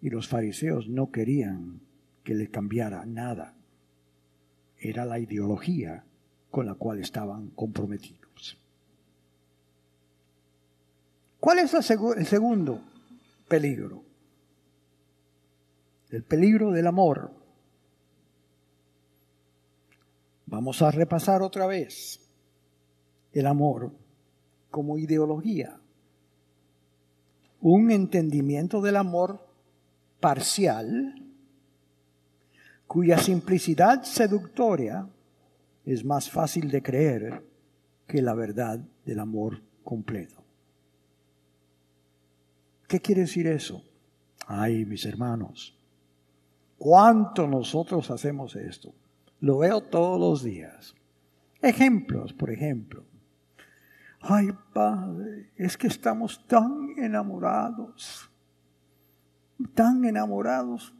y 0.02 0.10
los 0.10 0.28
fariseos 0.28 0.89
no 0.89 1.12
querían 1.12 1.82
que 2.24 2.36
le 2.36 2.50
cambiara 2.50 3.06
nada. 3.06 3.56
Era 4.78 5.06
la 5.06 5.20
ideología 5.20 6.06
con 6.51 6.65
la 6.65 6.75
cual 6.75 6.99
estaban 6.99 7.49
comprometidos. 7.49 8.57
¿Cuál 11.39 11.59
es 11.59 11.73
el 11.73 12.25
segundo 12.25 12.81
peligro? 13.47 14.03
El 16.09 16.23
peligro 16.23 16.71
del 16.71 16.88
amor. 16.88 17.31
Vamos 20.47 20.81
a 20.81 20.91
repasar 20.91 21.41
otra 21.41 21.67
vez 21.67 22.19
el 23.31 23.45
amor 23.45 23.91
como 24.71 24.97
ideología. 24.97 25.79
Un 27.62 27.91
entendimiento 27.91 28.81
del 28.81 28.95
amor 28.95 29.47
parcial 30.19 31.15
cuya 32.88 33.19
simplicidad 33.19 34.03
seductoria 34.03 35.07
es 35.91 36.06
más 36.06 36.30
fácil 36.30 36.69
de 36.69 36.82
creer 36.82 37.45
que 38.08 38.21
la 38.21 38.34
verdad 38.34 38.80
del 39.06 39.19
amor 39.19 39.62
completo. 39.84 40.43
¿Qué 42.88 42.99
quiere 42.99 43.21
decir 43.21 43.47
eso? 43.47 43.84
Ay, 44.47 44.84
mis 44.86 45.06
hermanos, 45.06 45.78
¿cuánto 46.78 47.47
nosotros 47.47 48.10
hacemos 48.10 48.56
esto? 48.56 48.93
Lo 49.41 49.60
veo 49.60 49.82
todos 49.82 50.19
los 50.19 50.43
días. 50.43 50.95
Ejemplos, 51.62 52.34
por 52.34 52.49
ejemplo. 52.49 53.04
Ay, 54.21 54.49
Padre, 54.73 55.52
es 55.56 55.78
que 55.78 55.88
estamos 55.88 56.45
tan 56.47 56.95
enamorados, 56.97 58.30
tan 59.73 60.04
enamorados 60.04 60.93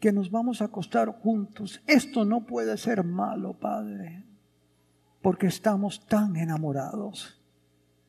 que 0.00 0.12
nos 0.12 0.30
vamos 0.30 0.60
a 0.60 0.66
acostar 0.66 1.08
juntos. 1.08 1.82
Esto 1.86 2.24
no 2.24 2.44
puede 2.46 2.76
ser 2.76 3.02
malo, 3.04 3.54
Padre, 3.54 4.24
porque 5.22 5.46
estamos 5.46 6.06
tan 6.06 6.36
enamorados 6.36 7.40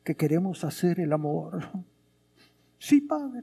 que 0.04 0.14
queremos 0.14 0.64
hacer 0.64 1.00
el 1.00 1.12
amor. 1.12 1.68
Sí, 2.78 3.00
Padre. 3.00 3.42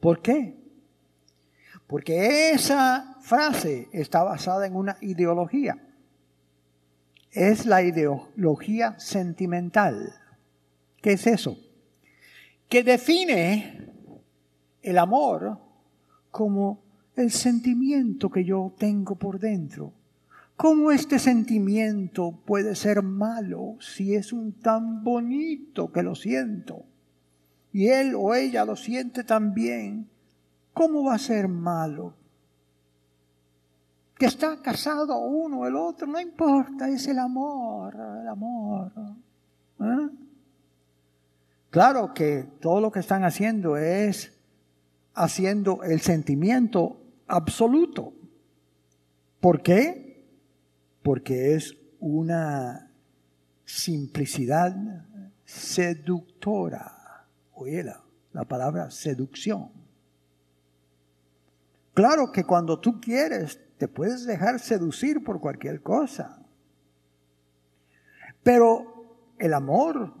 ¿Por 0.00 0.20
qué? 0.20 0.56
Porque 1.86 2.50
esa 2.50 3.16
frase 3.20 3.88
está 3.92 4.22
basada 4.22 4.66
en 4.66 4.76
una 4.76 4.96
ideología. 5.00 5.78
Es 7.30 7.66
la 7.66 7.82
ideología 7.82 8.98
sentimental. 8.98 10.14
¿Qué 11.00 11.12
es 11.12 11.26
eso? 11.26 11.58
Que 12.68 12.82
define 12.82 13.93
el 14.84 14.98
amor 14.98 15.58
como 16.30 16.82
el 17.16 17.30
sentimiento 17.30 18.30
que 18.30 18.44
yo 18.44 18.74
tengo 18.78 19.16
por 19.16 19.38
dentro. 19.38 19.92
¿Cómo 20.56 20.92
este 20.92 21.18
sentimiento 21.18 22.32
puede 22.44 22.76
ser 22.76 23.02
malo 23.02 23.76
si 23.80 24.14
es 24.14 24.32
un 24.32 24.52
tan 24.52 25.02
bonito 25.02 25.90
que 25.90 26.02
lo 26.02 26.14
siento? 26.14 26.84
Y 27.72 27.88
él 27.88 28.14
o 28.16 28.34
ella 28.34 28.64
lo 28.64 28.76
siente 28.76 29.24
también. 29.24 30.08
¿Cómo 30.72 31.04
va 31.04 31.14
a 31.14 31.18
ser 31.18 31.48
malo? 31.48 32.14
Que 34.16 34.26
está 34.26 34.60
casado 34.60 35.18
uno 35.18 35.66
el 35.66 35.74
otro, 35.74 36.06
no 36.06 36.20
importa, 36.20 36.88
es 36.88 37.08
el 37.08 37.18
amor, 37.18 37.94
el 38.20 38.28
amor. 38.28 38.92
¿eh? 39.80 40.08
Claro 41.70 42.14
que 42.14 42.44
todo 42.60 42.80
lo 42.80 42.92
que 42.92 43.00
están 43.00 43.24
haciendo 43.24 43.76
es 43.76 44.33
haciendo 45.14 45.82
el 45.82 46.00
sentimiento 46.00 47.00
absoluto. 47.26 48.12
¿Por 49.40 49.62
qué? 49.62 50.26
Porque 51.02 51.54
es 51.54 51.76
una 52.00 52.90
simplicidad 53.64 54.74
seductora. 55.44 57.26
Oye 57.52 57.84
la 58.32 58.44
palabra 58.44 58.90
seducción. 58.90 59.70
Claro 61.94 62.32
que 62.32 62.44
cuando 62.44 62.80
tú 62.80 63.00
quieres, 63.00 63.60
te 63.78 63.86
puedes 63.86 64.26
dejar 64.26 64.58
seducir 64.58 65.22
por 65.22 65.40
cualquier 65.40 65.80
cosa. 65.80 66.44
Pero 68.42 69.34
el 69.38 69.54
amor, 69.54 70.12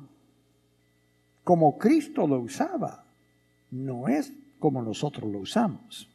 como 1.42 1.76
Cristo 1.76 2.26
lo 2.26 2.40
usaba, 2.40 3.04
no 3.70 4.06
es 4.06 4.32
como 4.58 4.82
nosotros 4.82 5.30
lo 5.30 5.40
usamos. 5.40 6.08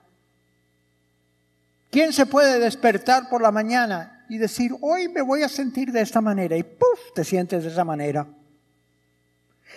¿Quién 1.89 2.13
se 2.13 2.25
puede 2.25 2.59
despertar 2.59 3.27
por 3.27 3.41
la 3.41 3.51
mañana 3.51 4.25
y 4.29 4.37
decir, 4.37 4.71
hoy 4.79 5.09
me 5.09 5.21
voy 5.21 5.43
a 5.43 5.49
sentir 5.49 5.91
de 5.91 5.99
esta 5.99 6.21
manera? 6.21 6.55
Y 6.55 6.63
¡puf! 6.63 7.11
te 7.13 7.25
sientes 7.25 7.65
de 7.65 7.71
esa 7.71 7.83
manera. 7.83 8.25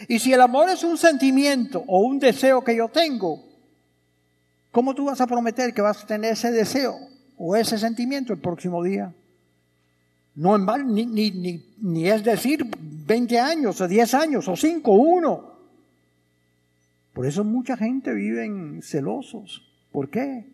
Y 0.07 0.21
si 0.21 0.33
el 0.33 0.41
amor 0.41 0.69
es 0.69 0.85
un 0.85 0.97
sentimiento 0.97 1.83
o 1.89 2.03
un 2.03 2.21
deseo 2.21 2.63
que 2.63 2.77
yo 2.77 2.87
tengo, 2.87 3.43
¿cómo 4.71 4.95
tú 4.95 5.07
vas 5.07 5.21
a 5.21 5.27
prometer 5.27 5.75
que 5.75 5.83
vas 5.83 6.05
a 6.05 6.07
tener 6.07 6.35
ese 6.35 6.53
deseo 6.53 6.97
o 7.37 7.57
ese 7.57 7.77
sentimiento 7.77 8.33
el 8.33 8.39
próximo 8.39 8.85
día? 8.85 9.13
No 10.37 10.59
mal, 10.59 10.93
ni, 10.93 11.07
ni, 11.07 11.63
ni, 11.79 12.09
es 12.09 12.25
decir 12.25 12.67
20 13.07 13.39
años 13.39 13.81
o 13.81 13.87
10 13.87 14.15
años 14.15 14.49
o 14.49 14.57
5 14.57 14.91
o 14.91 14.97
1. 14.97 15.55
Por 17.13 17.27
eso 17.27 17.45
mucha 17.45 17.77
gente 17.77 18.13
vive 18.13 18.81
celosos. 18.83 19.63
¿Por 19.93 20.11
qué? 20.11 20.53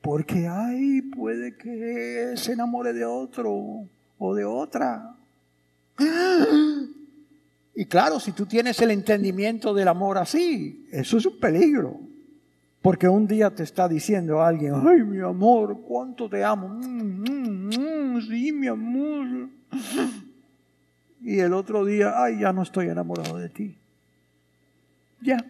Porque, 0.00 0.46
ay, 0.46 1.02
puede 1.02 1.56
que 1.56 2.34
se 2.36 2.52
enamore 2.52 2.92
de 2.92 3.04
otro 3.04 3.88
o 4.18 4.34
de 4.34 4.44
otra. 4.44 5.16
Y 7.74 7.84
claro, 7.86 8.20
si 8.20 8.32
tú 8.32 8.46
tienes 8.46 8.80
el 8.80 8.92
entendimiento 8.92 9.74
del 9.74 9.88
amor 9.88 10.18
así, 10.18 10.88
eso 10.92 11.18
es 11.18 11.26
un 11.26 11.40
peligro. 11.40 12.07
Porque 12.88 13.06
un 13.06 13.26
día 13.26 13.54
te 13.54 13.64
está 13.64 13.86
diciendo 13.86 14.42
alguien, 14.42 14.72
ay, 14.74 15.02
mi 15.02 15.20
amor, 15.20 15.82
cuánto 15.82 16.26
te 16.26 16.42
amo. 16.42 16.68
Mm, 16.68 17.20
mm, 17.20 18.14
mm, 18.14 18.20
sí, 18.22 18.50
mi 18.50 18.66
amor. 18.66 19.50
Y 21.20 21.38
el 21.38 21.52
otro 21.52 21.84
día, 21.84 22.14
ay, 22.16 22.38
ya 22.40 22.50
no 22.50 22.62
estoy 22.62 22.88
enamorado 22.88 23.36
de 23.36 23.50
ti. 23.50 23.76
Ya. 25.20 25.44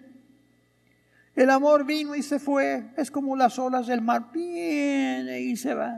El 1.36 1.50
amor 1.50 1.86
vino 1.86 2.16
y 2.16 2.24
se 2.24 2.40
fue. 2.40 2.90
Es 2.96 3.08
como 3.08 3.36
las 3.36 3.56
olas 3.56 3.86
del 3.86 4.02
mar. 4.02 4.32
Viene 4.34 5.40
y 5.40 5.56
se 5.56 5.74
va. 5.74 5.94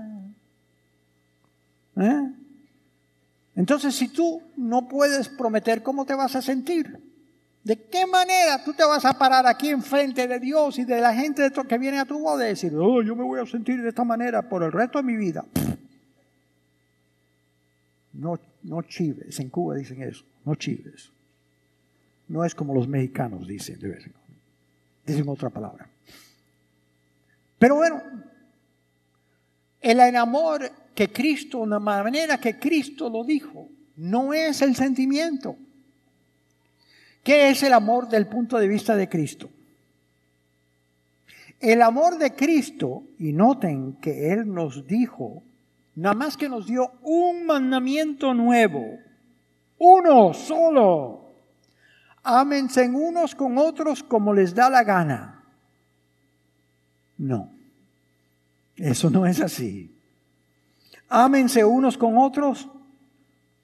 ¿Eh? 1.96 2.33
Entonces, 3.57 3.94
si 3.94 4.09
tú 4.09 4.42
no 4.59 4.88
puedes 4.88 5.31
prometer, 5.31 5.83
¿cómo 5.83 6.05
te 6.05 6.14
vas 6.14 6.37
a 6.37 6.42
sentir? 6.42 7.00
¿De 7.62 7.77
qué 7.88 8.07
manera 8.07 8.64
tú 8.64 8.73
te 8.73 8.85
vas 8.85 9.05
a 9.05 9.18
parar 9.18 9.46
aquí 9.46 9.68
enfrente 9.68 10.27
de 10.27 10.40
Dios 10.40 10.79
y 10.79 10.85
de 10.85 11.01
la 11.01 11.14
gente 11.14 11.51
que 11.68 11.79
viene 11.79 11.99
a 11.99 12.07
tu 12.07 12.18
boda 12.18 12.46
y 12.46 12.51
decir, 12.51 12.73
oh, 12.75 13.03
yo 13.03 13.14
me 13.14 13.23
voy 13.23 13.38
a 13.38 13.46
sentir 13.46 13.83
de 13.83 13.90
esta 13.90 14.03
manera 14.03 14.49
por 14.49 14.62
el 14.62 14.73
resto 14.73 14.99
de 14.99 15.05
mi 15.05 15.16
vida? 15.16 15.44
No, 18.14 18.38
no 18.62 18.83
chives, 18.83 19.38
en 19.40 19.51
Cuba 19.51 19.77
dicen 19.77 20.03
eso, 20.03 20.25
no 20.44 20.55
chives. 20.55 21.12
No 22.29 22.44
es 22.44 22.55
como 22.55 22.75
los 22.75 22.88
mexicanos 22.88 23.46
dicen 23.46 23.79
de 23.79 23.88
vez 23.88 24.07
en 24.07 24.12
cuando. 24.12 24.37
Dicen 25.05 25.29
otra 25.29 25.51
palabra. 25.51 25.88
Pero 27.59 27.75
bueno, 27.75 28.03
el 29.81 30.01
amor 30.16 30.70
que 30.94 31.12
Cristo, 31.12 31.66
la 31.66 31.79
manera 31.79 32.38
que 32.38 32.59
Cristo 32.59 33.11
lo 33.11 33.23
dijo, 33.23 33.68
no 33.96 34.33
es 34.33 34.62
el 34.62 34.75
sentimiento. 34.75 35.57
¿Qué 37.22 37.50
es 37.50 37.62
el 37.62 37.72
amor 37.72 38.09
del 38.09 38.26
punto 38.26 38.59
de 38.59 38.68
vista 38.68 38.96
de 38.96 39.09
Cristo? 39.09 39.50
El 41.61 41.83
amor 41.83 42.16
de 42.16 42.35
Cristo, 42.35 43.04
y 43.18 43.33
noten 43.33 43.94
que 44.00 44.33
Él 44.33 44.52
nos 44.52 44.87
dijo, 44.87 45.42
nada 45.96 46.14
más 46.14 46.37
que 46.38 46.48
nos 46.48 46.66
dio 46.66 46.92
un 47.02 47.44
mandamiento 47.44 48.33
nuevo, 48.33 48.98
uno 49.78 50.33
solo. 50.33 51.20
Ámense 52.22 52.88
unos 52.88 53.35
con 53.35 53.59
otros 53.59 54.02
como 54.02 54.33
les 54.33 54.54
da 54.54 54.70
la 54.70 54.85
gana. 54.85 55.44
No, 57.18 57.50
eso 58.76 59.11
no 59.11 59.26
es 59.26 59.40
así. 59.40 59.94
Ámense 61.11 61.64
unos 61.64 61.98
con 61.98 62.16
otros 62.16 62.68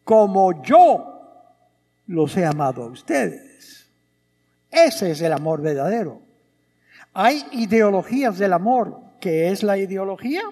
como 0.04 0.62
yo 0.62 1.16
los 2.06 2.36
he 2.36 2.44
amado 2.44 2.84
a 2.84 2.88
ustedes. 2.88 3.45
Ese 4.76 5.12
es 5.12 5.22
el 5.22 5.32
amor 5.32 5.62
verdadero. 5.62 6.20
Hay 7.14 7.42
ideologías 7.52 8.36
del 8.38 8.52
amor. 8.52 9.00
¿Qué 9.20 9.48
es 9.48 9.62
la 9.62 9.78
ideología? 9.78 10.42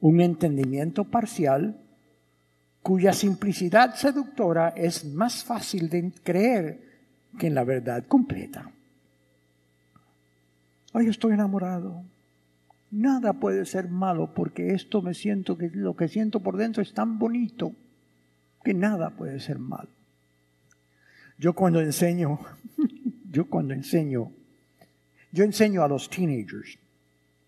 Un 0.00 0.20
entendimiento 0.20 1.02
parcial 1.02 1.76
cuya 2.80 3.12
simplicidad 3.12 3.96
seductora 3.96 4.68
es 4.76 5.04
más 5.04 5.42
fácil 5.42 5.88
de 5.88 6.12
creer 6.22 6.80
que 7.38 7.48
en 7.48 7.56
la 7.56 7.64
verdad 7.64 8.04
completa. 8.06 8.70
Ay, 10.92 11.08
estoy 11.08 11.32
enamorado. 11.32 12.04
Nada 12.92 13.32
puede 13.32 13.64
ser 13.64 13.88
malo 13.88 14.32
porque 14.32 14.74
esto 14.74 15.02
me 15.02 15.14
siento 15.14 15.58
que 15.58 15.70
lo 15.70 15.96
que 15.96 16.06
siento 16.06 16.38
por 16.38 16.56
dentro 16.56 16.82
es 16.82 16.94
tan 16.94 17.18
bonito 17.18 17.72
que 18.62 18.74
nada 18.74 19.10
puede 19.10 19.40
ser 19.40 19.58
malo. 19.58 19.88
Yo 21.38 21.54
cuando 21.54 21.80
enseño 21.80 22.38
yo 23.32 23.46
cuando 23.46 23.74
enseño, 23.74 24.30
yo 25.32 25.44
enseño 25.44 25.82
a 25.82 25.88
los 25.88 26.08
teenagers, 26.10 26.78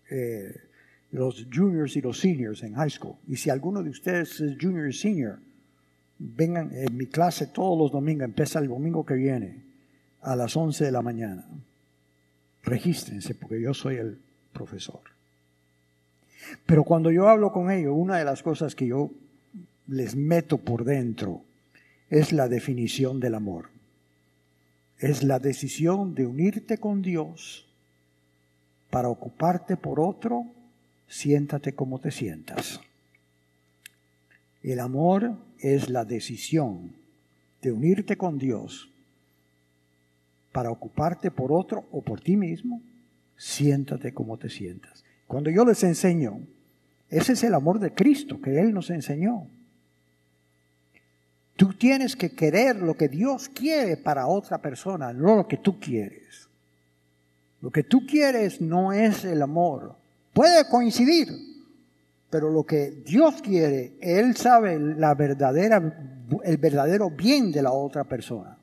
eh, 0.09 0.61
los 1.11 1.45
juniors 1.53 1.95
y 1.95 2.01
los 2.01 2.19
seniors 2.19 2.63
en 2.63 2.73
high 2.73 2.89
school. 2.89 3.15
Y 3.27 3.37
si 3.37 3.49
alguno 3.49 3.83
de 3.83 3.91
ustedes 3.91 4.41
es 4.41 4.57
junior 4.59 4.89
y 4.89 4.93
senior, 4.93 5.39
vengan 6.17 6.71
en 6.73 6.97
mi 6.97 7.05
clase 7.05 7.47
todos 7.47 7.77
los 7.77 7.91
domingos, 7.91 8.25
empieza 8.25 8.59
el 8.59 8.67
domingo 8.67 9.05
que 9.05 9.13
viene 9.13 9.63
a 10.21 10.35
las 10.35 10.57
11 10.57 10.85
de 10.85 10.91
la 10.91 11.03
mañana. 11.03 11.45
Regístrense 12.63 13.35
porque 13.35 13.61
yo 13.61 13.73
soy 13.73 13.97
el 13.97 14.17
profesor. 14.53 15.01
Pero 16.65 16.83
cuando 16.83 17.11
yo 17.11 17.29
hablo 17.29 17.51
con 17.51 17.69
ellos, 17.69 17.93
una 17.95 18.17
de 18.17 18.25
las 18.25 18.41
cosas 18.41 18.75
que 18.75 18.87
yo 18.87 19.11
les 19.87 20.15
meto 20.15 20.57
por 20.57 20.83
dentro 20.83 21.43
es 22.09 22.33
la 22.33 22.47
definición 22.47 23.19
del 23.19 23.35
amor. 23.35 23.74
Es 24.99 25.23
la 25.23 25.39
decisión 25.39 26.15
de 26.15 26.25
unirte 26.25 26.77
con 26.77 27.01
Dios 27.01 27.67
para 28.89 29.09
ocuparte 29.09 29.75
por 29.75 29.99
otro, 29.99 30.45
siéntate 31.07 31.73
como 31.73 31.99
te 31.99 32.11
sientas. 32.11 32.79
El 34.63 34.79
amor 34.79 35.37
es 35.59 35.89
la 35.89 36.05
decisión 36.05 36.93
de 37.61 37.71
unirte 37.71 38.17
con 38.17 38.37
Dios 38.37 38.89
para 40.51 40.71
ocuparte 40.71 41.31
por 41.31 41.51
otro 41.51 41.85
o 41.91 42.01
por 42.01 42.21
ti 42.21 42.37
mismo, 42.37 42.81
siéntate 43.35 44.13
como 44.13 44.37
te 44.37 44.49
sientas. 44.49 45.03
Cuando 45.27 45.49
yo 45.49 45.65
les 45.65 45.83
enseño, 45.83 46.39
ese 47.09 47.33
es 47.33 47.43
el 47.43 47.53
amor 47.53 47.79
de 47.79 47.93
Cristo 47.93 48.39
que 48.41 48.59
Él 48.59 48.73
nos 48.73 48.89
enseñó. 48.89 49.47
Tú 51.55 51.73
tienes 51.73 52.15
que 52.15 52.31
querer 52.31 52.75
lo 52.75 52.95
que 52.95 53.07
Dios 53.07 53.49
quiere 53.49 53.97
para 53.97 54.27
otra 54.27 54.57
persona, 54.57 55.13
no 55.13 55.35
lo 55.35 55.47
que 55.47 55.57
tú 55.57 55.79
quieres. 55.79 56.49
Lo 57.61 57.71
que 57.71 57.83
tú 57.83 58.05
quieres 58.05 58.59
no 58.59 58.91
es 58.91 59.23
el 59.23 59.41
amor. 59.41 59.95
Puede 60.33 60.67
coincidir, 60.67 61.29
pero 62.29 62.49
lo 62.49 62.63
que 62.63 62.91
Dios 62.91 63.41
quiere, 63.41 63.93
Él 64.01 64.35
sabe 64.35 64.77
la 64.77 65.15
verdadera, 65.15 65.81
el 66.43 66.57
verdadero 66.57 67.09
bien 67.09 67.51
de 67.51 67.61
la 67.61 67.71
otra 67.71 68.03
persona. 68.03 68.57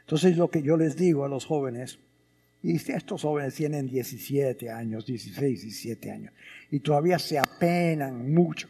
Entonces 0.00 0.36
lo 0.36 0.48
que 0.48 0.62
yo 0.62 0.76
les 0.76 0.96
digo 0.96 1.24
a 1.24 1.28
los 1.28 1.44
jóvenes, 1.44 1.98
y 2.62 2.76
estos 2.76 3.22
jóvenes 3.22 3.54
tienen 3.54 3.88
17 3.88 4.70
años, 4.70 5.04
16, 5.06 5.62
17 5.62 6.10
años, 6.10 6.32
y 6.70 6.80
todavía 6.80 7.18
se 7.18 7.38
apenan 7.38 8.32
mucho 8.32 8.68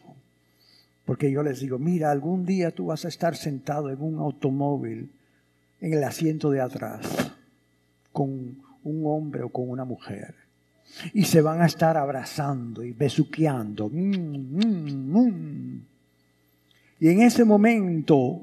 porque 1.09 1.33
yo 1.33 1.43
les 1.43 1.61
digo, 1.61 1.79
mira, 1.79 2.11
algún 2.11 2.45
día 2.45 2.71
tú 2.71 2.85
vas 2.85 3.07
a 3.07 3.09
estar 3.09 3.35
sentado 3.35 3.89
en 3.89 4.03
un 4.03 4.19
automóvil, 4.19 5.11
en 5.81 5.95
el 5.95 6.05
asiento 6.05 6.51
de 6.51 6.61
atrás, 6.61 7.33
con 8.13 8.63
un 8.85 9.07
hombre 9.07 9.43
o 9.43 9.49
con 9.49 9.71
una 9.71 9.87
mujer. 9.87 10.35
Y 11.15 11.25
se 11.25 11.41
van 11.41 11.63
a 11.63 11.65
estar 11.65 11.97
abrazando 11.97 12.85
y 12.85 12.93
besuqueando. 12.93 13.89
Mm, 13.89 14.59
mm, 14.59 15.19
mm. 15.19 15.87
Y 17.01 17.09
en 17.09 17.23
ese 17.23 17.43
momento, 17.43 18.43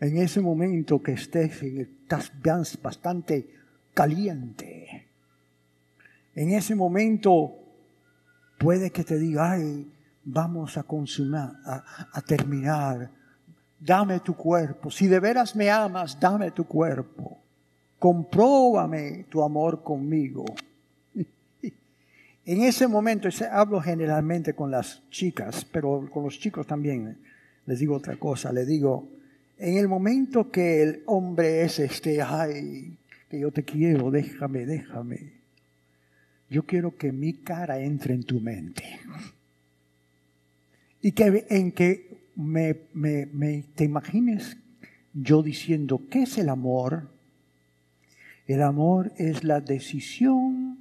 en 0.00 0.18
ese 0.18 0.42
momento 0.42 1.02
que 1.02 1.12
estés, 1.12 1.62
estás 1.62 2.30
bastante 2.82 3.48
caliente, 3.94 5.06
en 6.34 6.50
ese 6.50 6.74
momento 6.74 7.54
puede 8.58 8.90
que 8.90 9.02
te 9.02 9.18
diga, 9.18 9.52
ay, 9.52 9.90
vamos 10.28 10.76
a 10.76 10.82
consumar, 10.82 11.52
a, 11.64 12.20
terminar. 12.20 13.10
Dame 13.80 14.20
tu 14.20 14.34
cuerpo. 14.34 14.90
Si 14.90 15.06
de 15.06 15.20
veras 15.20 15.56
me 15.56 15.70
amas, 15.70 16.18
dame 16.20 16.50
tu 16.50 16.64
cuerpo. 16.64 17.38
Compróbame 17.98 19.24
tu 19.28 19.42
amor 19.42 19.82
conmigo. 19.82 20.44
En 22.44 22.62
ese 22.62 22.86
momento, 22.86 23.28
hablo 23.50 23.80
generalmente 23.80 24.54
con 24.54 24.70
las 24.70 25.02
chicas, 25.10 25.66
pero 25.70 26.08
con 26.10 26.24
los 26.24 26.38
chicos 26.38 26.66
también 26.66 27.18
les 27.66 27.78
digo 27.78 27.96
otra 27.96 28.16
cosa. 28.16 28.52
Le 28.52 28.64
digo, 28.64 29.08
en 29.58 29.76
el 29.76 29.88
momento 29.88 30.50
que 30.50 30.82
el 30.82 31.02
hombre 31.06 31.62
es 31.62 31.78
este, 31.78 32.22
ay, 32.22 32.96
que 33.28 33.40
yo 33.40 33.50
te 33.50 33.64
quiero, 33.64 34.10
déjame, 34.10 34.64
déjame. 34.64 35.32
Yo 36.48 36.64
quiero 36.64 36.96
que 36.96 37.12
mi 37.12 37.34
cara 37.34 37.78
entre 37.80 38.14
en 38.14 38.24
tu 38.24 38.40
mente 38.40 38.84
y 41.00 41.12
que 41.12 41.46
en 41.50 41.72
que 41.72 42.08
me, 42.34 42.74
te 43.74 43.84
imagines 43.84 44.56
yo 45.12 45.42
diciendo, 45.42 46.02
¿qué 46.10 46.22
es 46.22 46.38
el 46.38 46.48
amor? 46.48 47.08
El 48.46 48.62
amor 48.62 49.12
es 49.16 49.44
la 49.44 49.60
decisión 49.60 50.78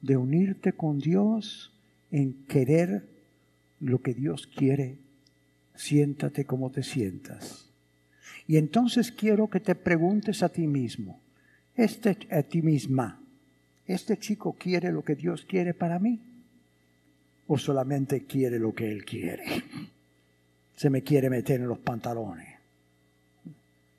de 0.00 0.16
unirte 0.16 0.72
con 0.72 0.98
Dios 0.98 1.72
en 2.10 2.44
querer 2.44 3.08
lo 3.80 4.02
que 4.02 4.14
Dios 4.14 4.46
quiere. 4.46 4.98
Siéntate 5.74 6.44
como 6.44 6.70
te 6.70 6.82
sientas. 6.82 7.70
Y 8.46 8.56
entonces 8.56 9.12
quiero 9.12 9.48
que 9.48 9.60
te 9.60 9.74
preguntes 9.74 10.42
a 10.42 10.48
ti 10.48 10.66
mismo, 10.66 11.20
este, 11.76 12.16
a 12.30 12.42
ti 12.42 12.62
misma, 12.62 13.20
¿este 13.86 14.16
chico 14.16 14.56
quiere 14.58 14.90
lo 14.90 15.04
que 15.04 15.14
Dios 15.14 15.44
quiere 15.44 15.74
para 15.74 15.98
mí? 15.98 16.20
O 17.48 17.58
solamente 17.58 18.24
quiere 18.24 18.58
lo 18.58 18.74
que 18.74 18.90
Él 18.90 19.04
quiere. 19.04 19.64
Se 20.76 20.90
me 20.90 21.02
quiere 21.02 21.28
meter 21.28 21.60
en 21.60 21.68
los 21.68 21.78
pantalones. 21.78 22.48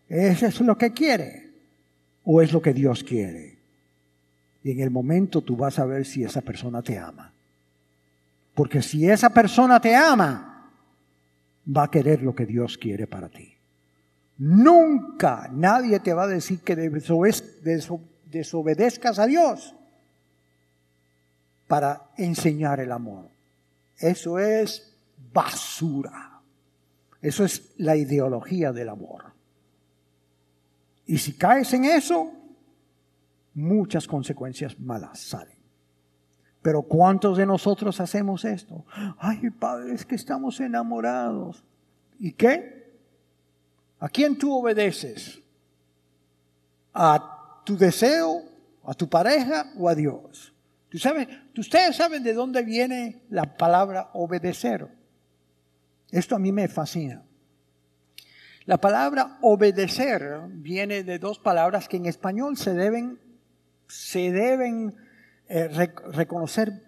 ¿Eso 0.08 0.46
es 0.46 0.62
lo 0.62 0.78
que 0.78 0.92
quiere? 0.92 1.50
¿O 2.24 2.42
es 2.42 2.54
lo 2.54 2.62
que 2.62 2.74
Dios 2.74 3.04
quiere? 3.04 3.58
Y 4.64 4.72
en 4.72 4.80
el 4.80 4.92
momento 4.92 5.42
tú 5.42 5.56
vas 5.56 5.80
a 5.80 5.86
ver 5.86 6.06
si 6.06 6.24
esa 6.24 6.42
persona 6.42 6.82
te 6.82 6.98
ama. 6.98 7.34
Porque 8.54 8.82
si 8.82 9.10
esa 9.10 9.30
persona 9.30 9.80
te 9.80 9.96
ama, 9.96 10.72
va 11.76 11.84
a 11.84 11.92
querer 11.92 12.22
lo 12.22 12.36
que 12.36 12.46
Dios 12.46 12.78
quiere 12.78 13.08
para 13.08 13.30
ti. 13.30 13.56
Nunca 14.38 15.50
nadie 15.52 16.00
te 16.00 16.14
va 16.14 16.24
a 16.24 16.28
decir 16.28 16.60
que 16.60 16.76
desobedezcas 16.76 19.20
a 19.20 19.28
Dios 19.28 19.76
para 21.68 22.10
enseñar 22.18 22.80
el 22.80 22.92
amor. 22.92 23.30
Eso 24.00 24.40
es 24.40 24.96
basura. 25.32 26.42
Eso 27.22 27.44
es 27.44 27.74
la 27.78 27.96
ideología 27.96 28.72
del 28.72 28.90
amor. 28.90 29.34
Y 31.06 31.18
si 31.18 31.34
caes 31.34 31.74
en 31.74 31.86
eso, 31.86 32.32
muchas 33.54 34.08
consecuencias 34.08 34.80
malas 34.80 35.20
salen. 35.20 35.58
Pero 36.62 36.82
¿cuántos 36.84 37.38
de 37.38 37.46
nosotros 37.46 38.00
hacemos 38.00 38.46
esto? 38.46 38.86
Ay, 39.18 39.50
Padre, 39.50 39.94
es 39.94 40.06
que 40.06 40.16
estamos 40.16 40.60
enamorados. 40.60 41.64
¿Y 42.20 42.34
qué? 42.34 42.80
¿A 44.00 44.10
quién 44.10 44.38
tú 44.38 44.54
obedeces? 44.54 45.42
¿A 46.94 47.62
tu 47.66 47.78
deseo? 47.78 48.44
¿A 48.84 48.94
tu 48.94 49.10
pareja 49.10 49.72
o 49.78 49.88
a 49.88 49.96
Dios? 49.96 50.54
¿Tú 50.90 50.98
sabes, 50.98 51.28
ustedes 51.56 51.96
saben 51.96 52.24
de 52.24 52.34
dónde 52.34 52.64
viene 52.64 53.22
la 53.30 53.56
palabra 53.58 54.10
obedecer. 54.14 54.88
Esto 56.10 56.36
a 56.36 56.40
mí 56.40 56.52
me 56.52 56.68
fascina. 56.68 57.24
La 58.66 58.78
palabra 58.78 59.38
obedecer 59.42 60.42
viene 60.48 61.04
de 61.04 61.20
dos 61.20 61.38
palabras 61.38 61.88
que 61.88 61.98
en 61.98 62.08
español 62.08 62.58
se 62.58 62.74
deben, 62.74 63.20
se 63.88 64.32
deben 64.32 64.96
eh, 65.48 65.68
reconocer 66.12 66.84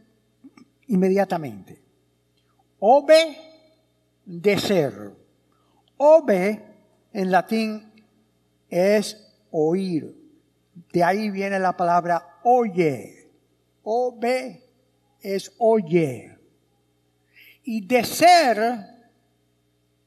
inmediatamente. 0.88 1.84
Obedecer. 2.80 3.52
Obe 5.98 6.66
en 7.14 7.30
latín 7.30 7.92
es 8.68 9.32
oír. 9.52 10.18
De 10.92 11.04
ahí 11.04 11.30
viene 11.30 11.60
la 11.60 11.78
palabra 11.78 12.40
oye 12.44 13.21
Obe 13.84 14.64
es 15.22 15.52
oye. 15.58 16.38
Y 17.64 17.86
de 17.86 18.04
ser 18.04 18.92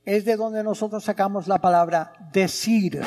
es 0.04 0.24
de 0.24 0.36
donde 0.36 0.62
nosotros 0.62 1.02
sacamos 1.02 1.46
la 1.46 1.58
palabra 1.58 2.12
decir. 2.32 3.00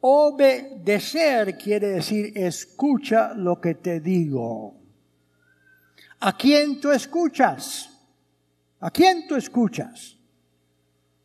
Obedecer 0.00 1.58
quiere 1.58 1.88
decir 1.88 2.32
escucha 2.36 3.34
lo 3.34 3.60
que 3.60 3.74
te 3.74 4.00
digo. 4.00 4.76
¿A 6.20 6.36
quién 6.36 6.80
tú 6.80 6.90
escuchas? 6.90 7.90
¿A 8.80 8.90
quién 8.90 9.26
tú 9.26 9.36
escuchas? 9.36 10.16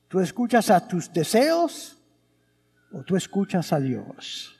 ¿Tú 0.08 0.20
escuchas 0.20 0.70
a 0.70 0.88
tus 0.88 1.12
deseos 1.12 1.98
o 2.92 3.04
tú 3.04 3.16
escuchas 3.16 3.72
a 3.74 3.80
Dios? 3.80 4.56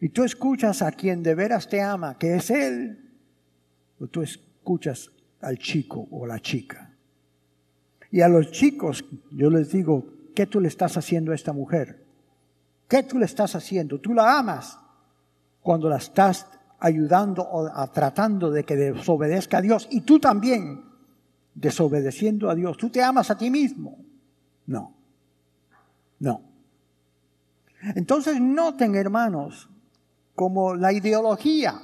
Y 0.00 0.10
tú 0.10 0.24
escuchas 0.24 0.82
a 0.82 0.92
quien 0.92 1.22
de 1.22 1.34
veras 1.34 1.68
te 1.68 1.80
ama, 1.80 2.18
que 2.18 2.36
es 2.36 2.50
Él, 2.50 3.10
o 3.98 4.06
tú 4.06 4.22
escuchas 4.22 5.10
al 5.40 5.58
chico 5.58 6.06
o 6.10 6.26
la 6.26 6.38
chica. 6.40 6.94
Y 8.10 8.20
a 8.20 8.28
los 8.28 8.50
chicos 8.50 9.04
yo 9.32 9.50
les 9.50 9.70
digo, 9.70 10.06
¿qué 10.34 10.46
tú 10.46 10.60
le 10.60 10.68
estás 10.68 10.96
haciendo 10.96 11.32
a 11.32 11.34
esta 11.34 11.52
mujer? 11.52 12.04
¿Qué 12.88 13.02
tú 13.02 13.18
le 13.18 13.24
estás 13.24 13.54
haciendo? 13.54 14.00
Tú 14.00 14.14
la 14.14 14.38
amas 14.38 14.78
cuando 15.60 15.88
la 15.88 15.96
estás 15.96 16.46
ayudando 16.78 17.42
o 17.42 17.68
tratando 17.90 18.50
de 18.50 18.64
que 18.64 18.76
desobedezca 18.76 19.58
a 19.58 19.62
Dios 19.62 19.88
y 19.90 20.02
tú 20.02 20.20
también 20.20 20.84
desobedeciendo 21.54 22.50
a 22.50 22.54
Dios. 22.54 22.76
¿Tú 22.76 22.90
te 22.90 23.02
amas 23.02 23.30
a 23.30 23.38
ti 23.38 23.50
mismo? 23.50 23.98
No. 24.66 24.94
No. 26.18 26.42
Entonces 27.94 28.40
noten, 28.40 28.94
hermanos, 28.94 29.68
como 30.36 30.74
la 30.74 30.92
ideología 30.92 31.80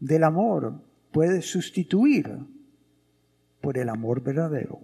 del 0.00 0.24
amor 0.24 0.80
puede 1.12 1.42
sustituir 1.42 2.38
por 3.60 3.78
el 3.78 3.90
amor 3.90 4.22
verdadero. 4.22 4.80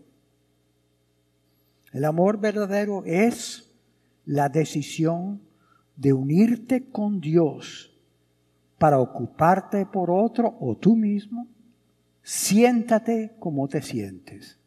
El 1.92 2.04
amor 2.04 2.38
verdadero 2.38 3.02
es 3.04 3.70
la 4.26 4.48
decisión 4.48 5.40
de 5.96 6.12
unirte 6.12 6.90
con 6.90 7.20
Dios 7.20 7.98
para 8.78 8.98
ocuparte 8.98 9.86
por 9.86 10.10
otro 10.10 10.56
o 10.60 10.76
tú 10.76 10.94
mismo. 10.94 11.46
Siéntate 12.22 13.34
como 13.38 13.66
te 13.66 13.80
sientes. 13.80 14.58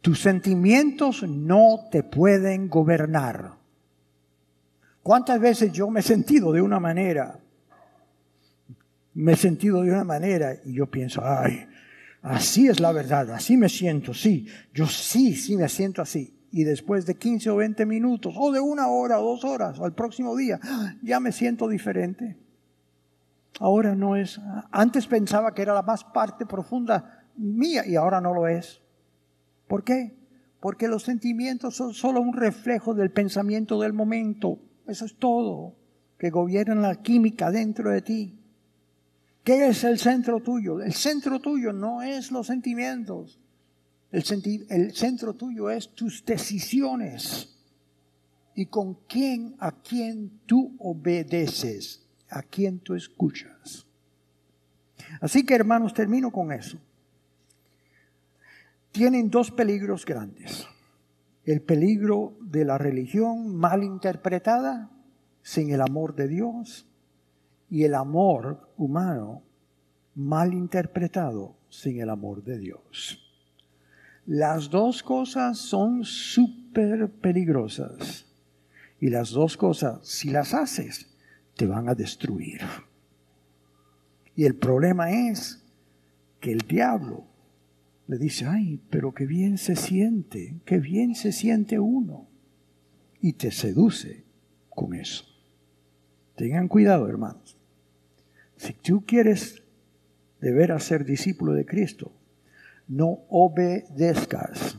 Tus 0.00 0.20
sentimientos 0.20 1.22
no 1.22 1.88
te 1.90 2.02
pueden 2.02 2.68
gobernar. 2.68 3.63
¿Cuántas 5.04 5.38
veces 5.38 5.70
yo 5.70 5.90
me 5.90 6.00
he 6.00 6.02
sentido 6.02 6.50
de 6.50 6.62
una 6.62 6.80
manera? 6.80 7.38
Me 9.12 9.32
he 9.32 9.36
sentido 9.36 9.82
de 9.82 9.90
una 9.90 10.02
manera 10.02 10.56
y 10.64 10.72
yo 10.72 10.90
pienso, 10.90 11.20
ay, 11.22 11.66
así 12.22 12.68
es 12.68 12.80
la 12.80 12.90
verdad, 12.90 13.30
así 13.32 13.58
me 13.58 13.68
siento, 13.68 14.14
sí, 14.14 14.46
yo 14.72 14.86
sí, 14.86 15.36
sí 15.36 15.58
me 15.58 15.68
siento 15.68 16.00
así. 16.00 16.34
Y 16.50 16.64
después 16.64 17.04
de 17.04 17.16
15 17.16 17.50
o 17.50 17.56
20 17.56 17.84
minutos, 17.84 18.34
o 18.34 18.50
de 18.50 18.60
una 18.60 18.88
hora 18.88 19.20
o 19.20 19.32
dos 19.32 19.44
horas, 19.44 19.78
o 19.78 19.84
al 19.84 19.92
próximo 19.92 20.34
día, 20.36 20.58
ya 21.02 21.20
me 21.20 21.32
siento 21.32 21.68
diferente. 21.68 22.38
Ahora 23.60 23.94
no 23.94 24.16
es, 24.16 24.40
antes 24.70 25.06
pensaba 25.06 25.52
que 25.52 25.60
era 25.60 25.74
la 25.74 25.82
más 25.82 26.02
parte 26.02 26.46
profunda 26.46 27.26
mía 27.36 27.86
y 27.86 27.96
ahora 27.96 28.22
no 28.22 28.32
lo 28.32 28.48
es. 28.48 28.80
¿Por 29.68 29.84
qué? 29.84 30.16
Porque 30.60 30.88
los 30.88 31.02
sentimientos 31.02 31.76
son 31.76 31.92
solo 31.92 32.22
un 32.22 32.32
reflejo 32.32 32.94
del 32.94 33.10
pensamiento 33.10 33.78
del 33.78 33.92
momento. 33.92 34.60
Eso 34.86 35.04
es 35.04 35.16
todo, 35.16 35.76
que 36.18 36.30
gobierna 36.30 36.74
la 36.74 37.02
química 37.02 37.50
dentro 37.50 37.90
de 37.90 38.02
ti. 38.02 38.38
¿Qué 39.42 39.68
es 39.68 39.84
el 39.84 39.98
centro 39.98 40.40
tuyo? 40.40 40.80
El 40.80 40.92
centro 40.92 41.40
tuyo 41.40 41.72
no 41.72 42.02
es 42.02 42.30
los 42.30 42.46
sentimientos. 42.46 43.38
El, 44.10 44.24
el 44.70 44.94
centro 44.94 45.34
tuyo 45.34 45.70
es 45.70 45.94
tus 45.94 46.24
decisiones. 46.24 47.50
Y 48.54 48.66
con 48.66 48.94
quién, 49.08 49.56
a 49.58 49.72
quién 49.72 50.40
tú 50.46 50.76
obedeces, 50.78 52.06
a 52.28 52.42
quién 52.42 52.78
tú 52.78 52.94
escuchas. 52.94 53.86
Así 55.20 55.44
que 55.44 55.54
hermanos, 55.54 55.92
termino 55.92 56.30
con 56.30 56.52
eso 56.52 56.78
tienen 58.94 59.28
dos 59.28 59.50
peligros 59.50 60.06
grandes. 60.06 60.68
El 61.44 61.60
peligro 61.62 62.36
de 62.40 62.64
la 62.64 62.78
religión 62.78 63.56
mal 63.56 63.82
interpretada, 63.82 64.90
sin 65.42 65.70
el 65.70 65.80
amor 65.80 66.14
de 66.14 66.28
Dios, 66.28 66.88
y 67.68 67.84
el 67.84 67.94
amor 67.94 68.72
humano 68.76 69.42
mal 70.14 70.54
interpretado, 70.54 71.56
sin 71.68 72.00
el 72.00 72.08
amor 72.08 72.44
de 72.44 72.58
Dios. 72.58 73.20
Las 74.26 74.70
dos 74.70 75.02
cosas 75.02 75.58
son 75.58 76.04
súper 76.04 77.10
peligrosas. 77.10 78.26
Y 79.00 79.10
las 79.10 79.30
dos 79.30 79.56
cosas, 79.56 80.06
si 80.06 80.30
las 80.30 80.54
haces, 80.54 81.14
te 81.56 81.66
van 81.66 81.88
a 81.88 81.94
destruir. 81.94 82.60
Y 84.34 84.44
el 84.44 84.56
problema 84.56 85.10
es 85.10 85.62
que 86.40 86.52
el 86.52 86.60
diablo 86.60 87.26
le 88.06 88.18
dice, 88.18 88.46
ay, 88.46 88.80
pero 88.90 89.14
qué 89.14 89.26
bien 89.26 89.56
se 89.56 89.76
siente, 89.76 90.60
qué 90.64 90.78
bien 90.78 91.14
se 91.14 91.32
siente 91.32 91.78
uno. 91.78 92.28
Y 93.20 93.34
te 93.34 93.50
seduce 93.50 94.24
con 94.68 94.94
eso. 94.94 95.24
Tengan 96.36 96.68
cuidado, 96.68 97.08
hermanos. 97.08 97.56
Si 98.56 98.74
tú 98.74 99.04
quieres 99.06 99.62
deber 100.40 100.78
ser 100.80 101.04
discípulo 101.04 101.54
de 101.54 101.64
Cristo, 101.64 102.12
no 102.86 103.20
obedezcas, 103.30 104.78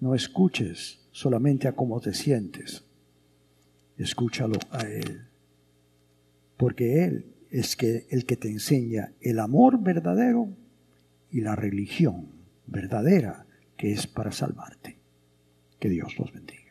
no 0.00 0.14
escuches 0.14 1.00
solamente 1.10 1.68
a 1.68 1.72
cómo 1.72 2.00
te 2.00 2.12
sientes. 2.12 2.84
Escúchalo 3.96 4.58
a 4.70 4.82
Él. 4.82 5.22
Porque 6.58 7.04
Él 7.04 7.32
es 7.50 7.76
que, 7.76 8.06
el 8.10 8.26
que 8.26 8.36
te 8.36 8.48
enseña 8.48 9.12
el 9.22 9.38
amor 9.38 9.82
verdadero 9.82 10.48
y 11.30 11.40
la 11.40 11.56
religión 11.56 12.41
verdadera 12.66 13.46
que 13.76 13.92
es 13.92 14.06
para 14.06 14.32
salvarte. 14.32 14.98
Que 15.78 15.88
Dios 15.88 16.18
los 16.18 16.32
bendiga. 16.32 16.61